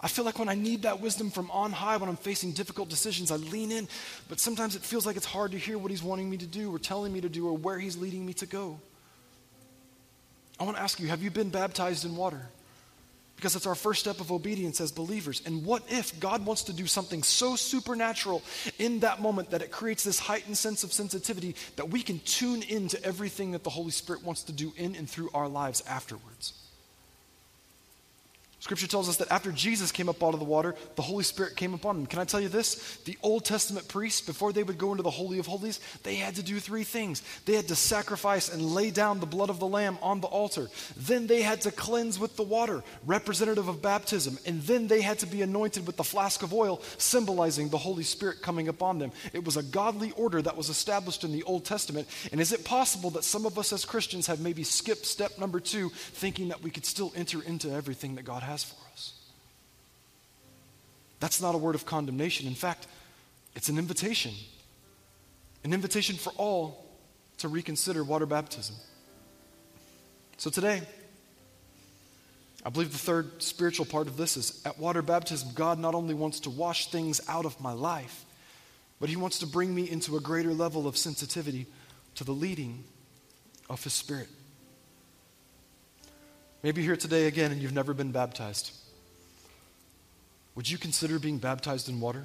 [0.03, 2.89] I feel like when I need that wisdom from on high, when I'm facing difficult
[2.89, 3.87] decisions, I lean in,
[4.29, 6.75] but sometimes it feels like it's hard to hear what He's wanting me to do
[6.75, 8.81] or telling me to do or where He's leading me to go.
[10.59, 12.41] I want to ask you have you been baptized in water?
[13.37, 15.43] Because it's our first step of obedience as believers.
[15.45, 18.43] And what if God wants to do something so supernatural
[18.79, 22.63] in that moment that it creates this heightened sense of sensitivity that we can tune
[22.63, 26.62] into everything that the Holy Spirit wants to do in and through our lives afterwards?
[28.63, 31.57] Scripture tells us that after Jesus came up out of the water, the Holy Spirit
[31.57, 32.07] came upon him.
[32.07, 32.97] Can I tell you this?
[32.99, 36.37] The Old Testament priests, before they would go into the Holy of Holies, they had
[36.37, 37.25] to do three things.
[37.45, 40.69] They had to sacrifice and lay down the blood of the Lamb on the altar.
[40.97, 44.39] Then they had to cleanse with the water, representative of baptism.
[44.47, 48.05] And then they had to be anointed with the flask of oil, symbolizing the Holy
[48.05, 49.11] Spirit coming upon them.
[49.33, 52.07] It was a godly order that was established in the Old Testament.
[52.31, 55.59] And is it possible that some of us as Christians have maybe skipped step number
[55.59, 58.52] two, thinking that we could still enter into everything that God has?
[58.53, 59.15] Has for us.
[61.21, 62.47] That's not a word of condemnation.
[62.47, 62.87] In fact,
[63.55, 64.33] it's an invitation.
[65.65, 66.85] An invitation for all
[67.39, 68.77] to reconsider water baptism.
[70.37, 70.83] So today,
[72.65, 76.15] I believe the third spiritual part of this is at water baptism, God not only
[76.15, 78.25] wants to wash things out of my life,
[79.01, 81.67] but He wants to bring me into a greater level of sensitivity
[82.17, 82.85] to the leading
[83.71, 84.29] of His Spirit.
[86.63, 88.73] Maybe you're here today again and you've never been baptized.
[90.55, 92.25] Would you consider being baptized in water?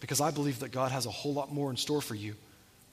[0.00, 2.34] Because I believe that God has a whole lot more in store for you,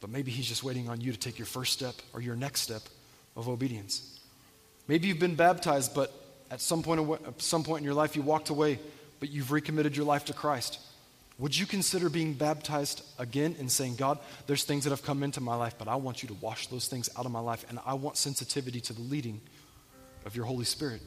[0.01, 2.62] but maybe He's just waiting on you to take your first step or your next
[2.62, 2.82] step
[3.38, 4.20] of obedience.
[4.88, 6.12] Maybe you've been baptized, but
[6.49, 8.80] at some point, at some point in your life you walked away,
[9.20, 10.80] but you've recommitted your life to Christ.
[11.38, 15.39] Would you consider being baptized again and saying, God, there's things that have come into
[15.39, 17.80] my life, but I want you to wash those things out of my life, and
[17.86, 19.39] I want sensitivity to the leading
[20.26, 21.01] of your Holy Spirit.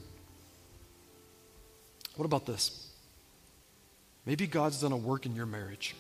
[2.17, 2.91] What about this?
[4.27, 5.95] Maybe God's done a work in your marriage.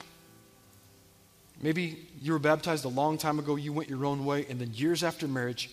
[1.60, 4.72] Maybe you were baptized a long time ago, you went your own way, and then
[4.74, 5.70] years after marriage,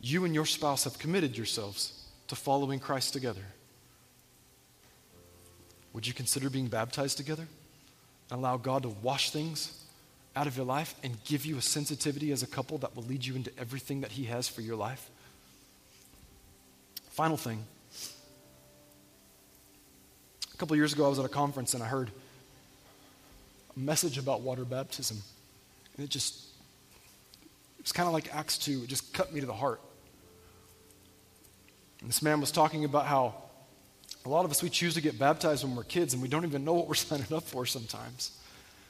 [0.00, 3.44] you and your spouse have committed yourselves to following Christ together.
[5.92, 7.46] Would you consider being baptized together
[8.30, 9.78] and allow God to wash things
[10.34, 13.24] out of your life and give you a sensitivity as a couple that will lead
[13.24, 15.10] you into everything that He has for your life?
[17.12, 17.62] Final thing.
[20.54, 22.10] A couple years ago, I was at a conference and I heard
[23.76, 25.18] a message about water baptism.
[25.96, 26.46] And it just,
[27.78, 28.84] it was kind of like Acts 2.
[28.84, 29.82] It just cut me to the heart.
[32.00, 33.34] And this man was talking about how
[34.24, 36.46] a lot of us, we choose to get baptized when we're kids and we don't
[36.46, 38.38] even know what we're signing up for sometimes.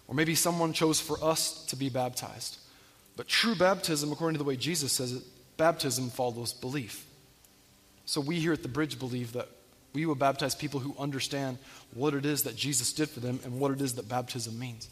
[0.07, 2.59] Or maybe someone chose for us to be baptized.
[3.17, 5.25] But true baptism, according to the way Jesus says it,
[5.57, 7.05] baptism follows belief.
[8.13, 9.49] So we here at the bridge believe that
[9.95, 11.57] we will baptize people who understand
[11.95, 14.91] what it is that Jesus did for them and what it is that baptism means.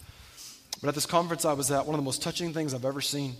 [0.81, 3.03] But at this conference I was at, one of the most touching things I've ever
[3.03, 3.35] seen,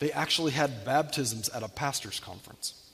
[0.00, 2.90] they actually had baptisms at a pastor's conference.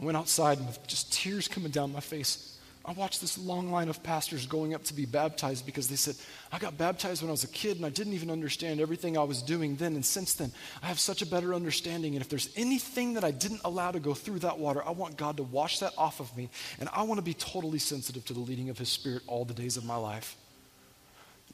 [0.00, 2.57] I went outside and with just tears coming down my face.
[2.88, 6.14] I watched this long line of pastors going up to be baptized because they said,
[6.50, 9.24] I got baptized when I was a kid and I didn't even understand everything I
[9.24, 9.94] was doing then.
[9.94, 10.50] And since then,
[10.82, 12.14] I have such a better understanding.
[12.14, 15.18] And if there's anything that I didn't allow to go through that water, I want
[15.18, 16.48] God to wash that off of me.
[16.80, 19.52] And I want to be totally sensitive to the leading of His Spirit all the
[19.52, 20.34] days of my life.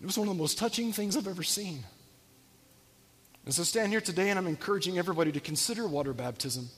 [0.00, 1.82] It was one of the most touching things I've ever seen.
[3.44, 6.68] And so, stand here today and I'm encouraging everybody to consider water baptism.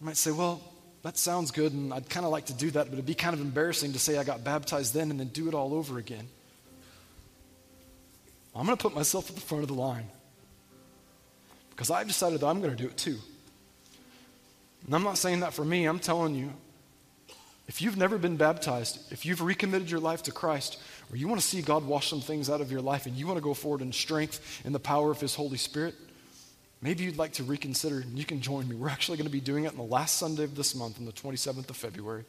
[0.00, 0.60] You might say, well,
[1.02, 3.34] that sounds good, and I'd kind of like to do that, but it'd be kind
[3.34, 6.28] of embarrassing to say I got baptized then and then do it all over again.
[8.54, 10.06] I'm going to put myself at the front of the line
[11.70, 13.18] because I've decided that I'm going to do it too.
[14.86, 16.52] And I'm not saying that for me, I'm telling you,
[17.68, 20.78] if you've never been baptized, if you've recommitted your life to Christ,
[21.12, 23.26] or you want to see God wash some things out of your life and you
[23.26, 25.94] want to go forward in strength in the power of His Holy Spirit,
[26.80, 28.76] maybe you'd like to reconsider and you can join me.
[28.76, 31.06] We're actually going to be doing it on the last Sunday of this month, on
[31.06, 32.24] the 27th of February.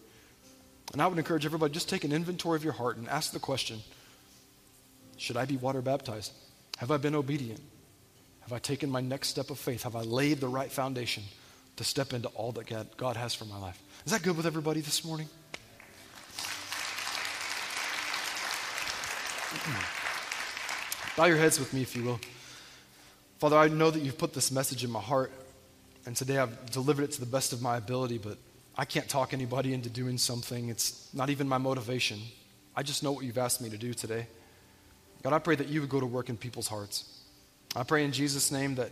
[0.94, 3.40] And I would encourage everybody just take an inventory of your heart and ask the
[3.40, 3.80] question
[5.18, 6.34] Should I be water baptized?
[6.78, 7.62] Have I been obedient?
[8.42, 9.84] Have I taken my next step of faith?
[9.84, 11.24] Have I laid the right foundation
[11.76, 13.80] to step into all that God, has for my life?
[14.06, 15.28] Is that good with everybody this morning?
[21.18, 22.20] Bow your heads with me, if you will.
[23.40, 25.32] Father, I know that you've put this message in my heart,
[26.06, 28.38] and today I've delivered it to the best of my ability, but
[28.78, 30.68] I can't talk anybody into doing something.
[30.68, 32.20] It's not even my motivation.
[32.76, 34.28] I just know what you've asked me to do today.
[35.24, 37.22] God, I pray that you would go to work in people's hearts.
[37.78, 38.92] I pray in Jesus' name that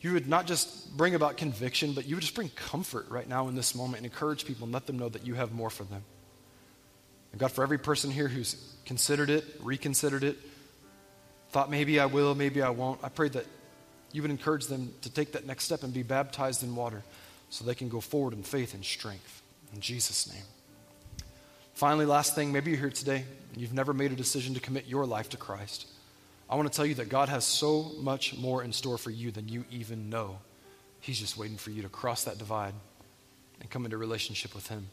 [0.00, 3.46] you would not just bring about conviction, but you would just bring comfort right now
[3.46, 5.84] in this moment and encourage people and let them know that you have more for
[5.84, 6.02] them.
[7.30, 10.38] And God, for every person here who's considered it, reconsidered it,
[11.54, 13.46] thought maybe I will, maybe I won't, I pray that
[14.10, 17.04] you would encourage them to take that next step and be baptized in water
[17.48, 19.40] so they can go forward in faith and strength.
[19.72, 20.42] In Jesus' name.
[21.74, 24.88] Finally, last thing, maybe you're here today and you've never made a decision to commit
[24.88, 25.86] your life to Christ.
[26.50, 29.30] I want to tell you that God has so much more in store for you
[29.30, 30.38] than you even know.
[30.98, 32.74] He's just waiting for you to cross that divide
[33.60, 34.88] and come into relationship with Him.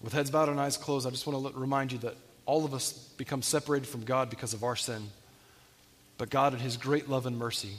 [0.00, 2.14] With heads bowed and eyes closed, I just want to remind you that
[2.46, 5.08] all of us become separated from God because of our sin.
[6.18, 7.72] But God, in His great love and mercy,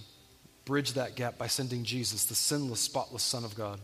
[0.66, 3.80] bridged that gap by sending Jesus, the sinless, spotless Son of God,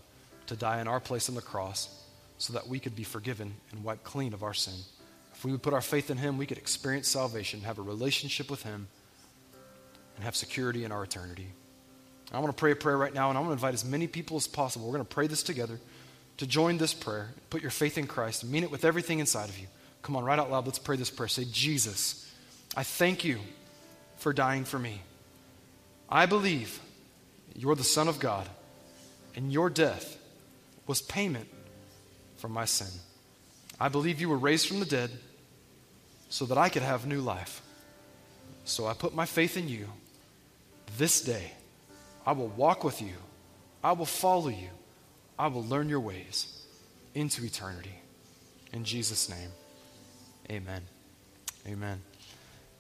[0.47, 2.03] to die in our place on the cross
[2.37, 4.73] so that we could be forgiven and wiped clean of our sin.
[5.33, 8.49] If we would put our faith in Him, we could experience salvation, have a relationship
[8.49, 8.87] with Him,
[10.15, 11.47] and have security in our eternity.
[12.31, 14.07] I want to pray a prayer right now, and I want to invite as many
[14.07, 14.87] people as possible.
[14.87, 15.79] We're going to pray this together
[16.37, 17.29] to join this prayer.
[17.49, 19.67] Put your faith in Christ and mean it with everything inside of you.
[20.01, 20.65] Come on, right out loud.
[20.65, 21.27] Let's pray this prayer.
[21.27, 22.31] Say, Jesus,
[22.75, 23.39] I thank you
[24.17, 25.01] for dying for me.
[26.09, 26.79] I believe
[27.55, 28.47] you're the Son of God,
[29.35, 30.17] and your death
[30.87, 31.47] was payment
[32.37, 32.87] for my sin.
[33.79, 35.11] I believe you were raised from the dead
[36.29, 37.61] so that I could have new life.
[38.65, 39.87] So I put my faith in you.
[40.97, 41.51] This day,
[42.25, 43.13] I will walk with you.
[43.83, 44.69] I will follow you.
[45.37, 46.65] I will learn your ways
[47.15, 47.95] into eternity.
[48.73, 49.49] In Jesus' name,
[50.51, 50.81] amen.
[51.67, 52.08] Amen.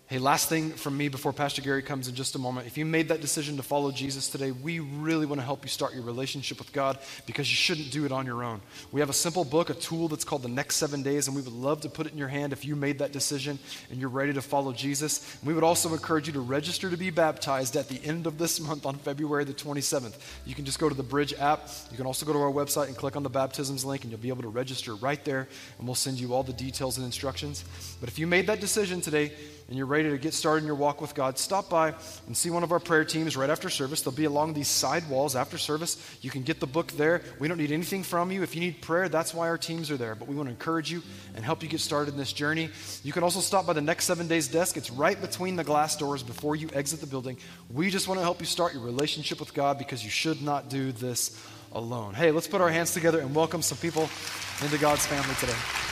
[0.09, 2.65] Hey, last thing from me before Pastor Gary comes in just a moment.
[2.65, 5.69] If you made that decision to follow Jesus today, we really want to help you
[5.69, 6.97] start your relationship with God
[7.27, 8.59] because you shouldn't do it on your own.
[8.91, 11.43] We have a simple book, a tool that's called The Next Seven Days, and we
[11.43, 13.59] would love to put it in your hand if you made that decision
[13.91, 15.37] and you're ready to follow Jesus.
[15.41, 18.39] And we would also encourage you to register to be baptized at the end of
[18.39, 20.15] this month on February the 27th.
[20.43, 21.69] You can just go to the Bridge app.
[21.91, 24.19] You can also go to our website and click on the baptisms link, and you'll
[24.19, 25.47] be able to register right there,
[25.77, 27.63] and we'll send you all the details and instructions.
[27.99, 29.33] But if you made that decision today,
[29.69, 31.93] and you're ready to get started in your walk with God, stop by
[32.25, 34.01] and see one of our prayer teams right after service.
[34.01, 36.03] They'll be along these side walls after service.
[36.21, 37.21] You can get the book there.
[37.39, 38.41] We don't need anything from you.
[38.41, 40.15] If you need prayer, that's why our teams are there.
[40.15, 41.03] But we want to encourage you
[41.35, 42.71] and help you get started in this journey.
[43.03, 44.75] You can also stop by the next seven days desk.
[44.75, 47.37] It's right between the glass doors before you exit the building.
[47.71, 50.69] We just want to help you start your relationship with God because you should not
[50.69, 51.39] do this
[51.73, 52.15] alone.
[52.15, 54.09] Hey, let's put our hands together and welcome some people
[54.63, 55.88] into God's family today.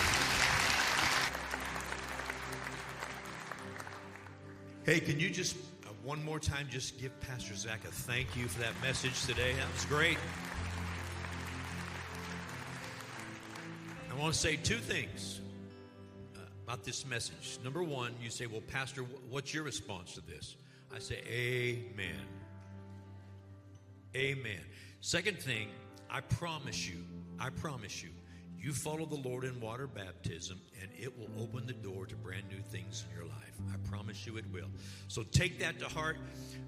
[4.87, 8.47] Hey, can you just uh, one more time just give Pastor Zach a thank you
[8.47, 9.51] for that message today?
[9.51, 10.17] That was great.
[14.09, 15.41] I want to say two things
[16.37, 17.59] uh, about this message.
[17.65, 20.55] Number one, you say, Well, Pastor, what's your response to this?
[20.95, 22.23] I say, Amen.
[24.15, 24.61] Amen.
[25.01, 25.67] Second thing,
[26.09, 27.03] I promise you,
[27.41, 28.11] I promise you,
[28.67, 32.43] you follow the Lord in water baptism, and it will open the door to brand
[32.51, 33.53] new things in your life.
[33.73, 34.67] I promise you it will.
[35.07, 36.17] So take that to heart.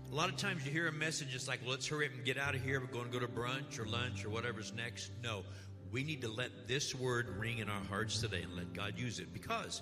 [0.09, 2.37] A lot of times you hear a message, it's like, let's hurry up and get
[2.37, 2.79] out of here.
[2.79, 5.11] We're going to go to brunch or lunch or whatever's next.
[5.21, 5.43] No,
[5.91, 9.19] we need to let this word ring in our hearts today and let God use
[9.19, 9.33] it.
[9.33, 9.81] Because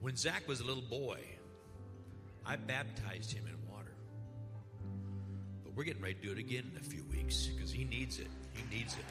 [0.00, 1.18] when Zach was a little boy,
[2.46, 3.92] I baptized him in water.
[5.62, 8.18] But we're getting ready to do it again in a few weeks because he needs
[8.18, 8.28] it.
[8.54, 9.04] He needs it.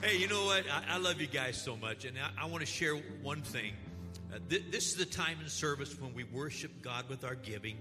[0.00, 0.62] Hey, you know what?
[0.70, 3.72] I, I love you guys so much, and I, I want to share one thing.
[4.32, 7.76] Uh, th- this is the time in service when we worship God with our giving.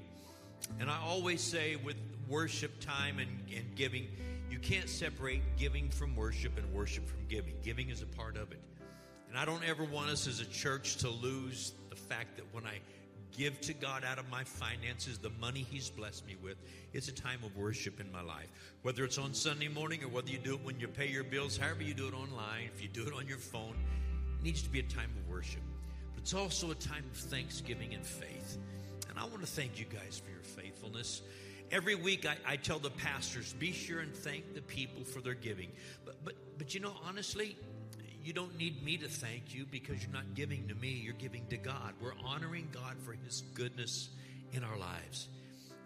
[0.80, 1.96] And I always say, with
[2.28, 4.08] worship time and, and giving,
[4.50, 7.54] you can't separate giving from worship and worship from giving.
[7.64, 8.62] Giving is a part of it.
[9.30, 12.66] And I don't ever want us as a church to lose the fact that when
[12.66, 12.80] I
[13.38, 16.58] give to God out of my finances, the money He's blessed me with.
[16.94, 18.50] It's a time of worship in my life.
[18.82, 21.58] Whether it's on Sunday morning or whether you do it when you pay your bills,
[21.58, 23.76] however you do it online, if you do it on your phone,
[24.40, 25.62] it needs to be a time of worship.
[26.16, 28.58] But it's also a time of thanksgiving and faith.
[29.10, 31.22] And I want to thank you guys for your faithfulness.
[31.72, 35.34] Every week I, I tell the pastors, be sure and thank the people for their
[35.36, 35.70] giving.
[36.06, 37.56] But but but you know, honestly,
[38.28, 41.48] you don't need me to thank you because you're not giving to me, you're giving
[41.48, 41.94] to God.
[42.02, 44.10] We're honoring God for His goodness
[44.52, 45.30] in our lives.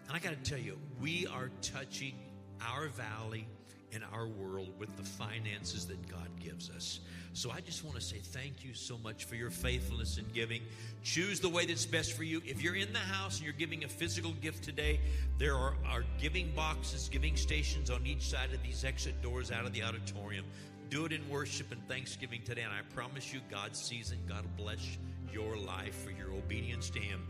[0.08, 2.14] And I got to tell you, we are touching
[2.60, 3.46] our valley
[3.92, 6.98] and our world with the finances that God gives us.
[7.34, 10.62] So I just want to say thank you so much for your faithfulness in giving.
[11.04, 12.42] Choose the way that's best for you.
[12.44, 15.00] If you're in the house and you're giving a physical gift today,
[15.38, 19.64] there are, are giving boxes, giving stations on each side of these exit doors out
[19.64, 20.44] of the auditorium.
[20.92, 22.60] Do it in worship and thanksgiving today.
[22.60, 24.28] And I promise you, God sees it.
[24.28, 24.98] God bless
[25.32, 27.26] your life for your obedience to Him.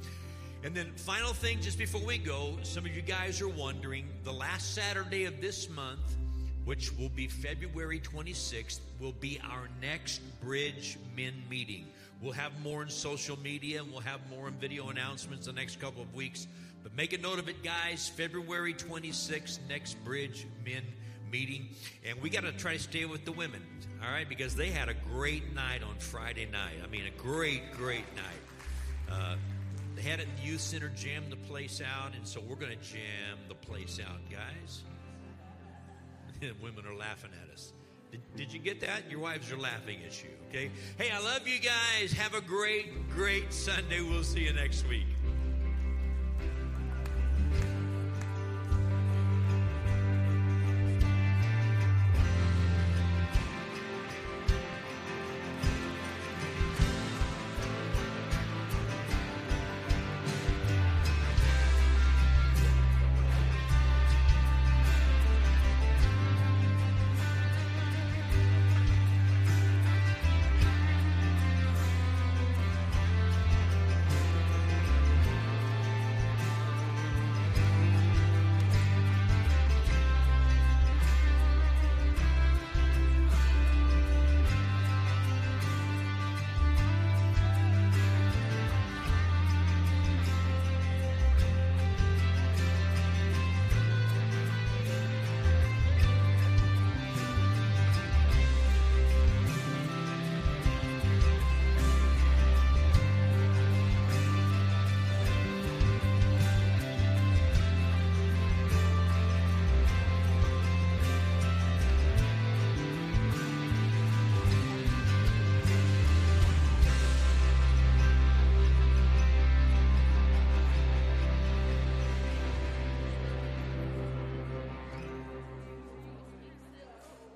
[0.65, 4.33] And then, final thing, just before we go, some of you guys are wondering the
[4.33, 6.17] last Saturday of this month,
[6.65, 11.87] which will be February 26th, will be our next Bridge Men meeting.
[12.21, 15.79] We'll have more in social media and we'll have more in video announcements the next
[15.79, 16.49] couple of weeks.
[16.83, 18.09] But make a note of it, guys.
[18.09, 20.83] February 26th, next Bridge Men
[21.33, 21.71] meeting.
[22.09, 23.63] And we got to try to stay with the women,
[24.05, 24.29] all right?
[24.29, 26.77] Because they had a great night on Friday night.
[26.85, 29.11] I mean, a great, great night.
[29.11, 29.37] Uh,
[29.97, 32.77] they had it in the youth center, jammed the place out, and so we're going
[32.79, 34.83] to jam the place out, guys.
[36.63, 37.73] Women are laughing at us.
[38.11, 39.11] Did, did you get that?
[39.11, 40.71] Your wives are laughing at you, okay?
[40.99, 42.13] Hey, I love you guys.
[42.13, 44.01] Have a great, great Sunday.
[44.03, 45.07] We'll see you next week.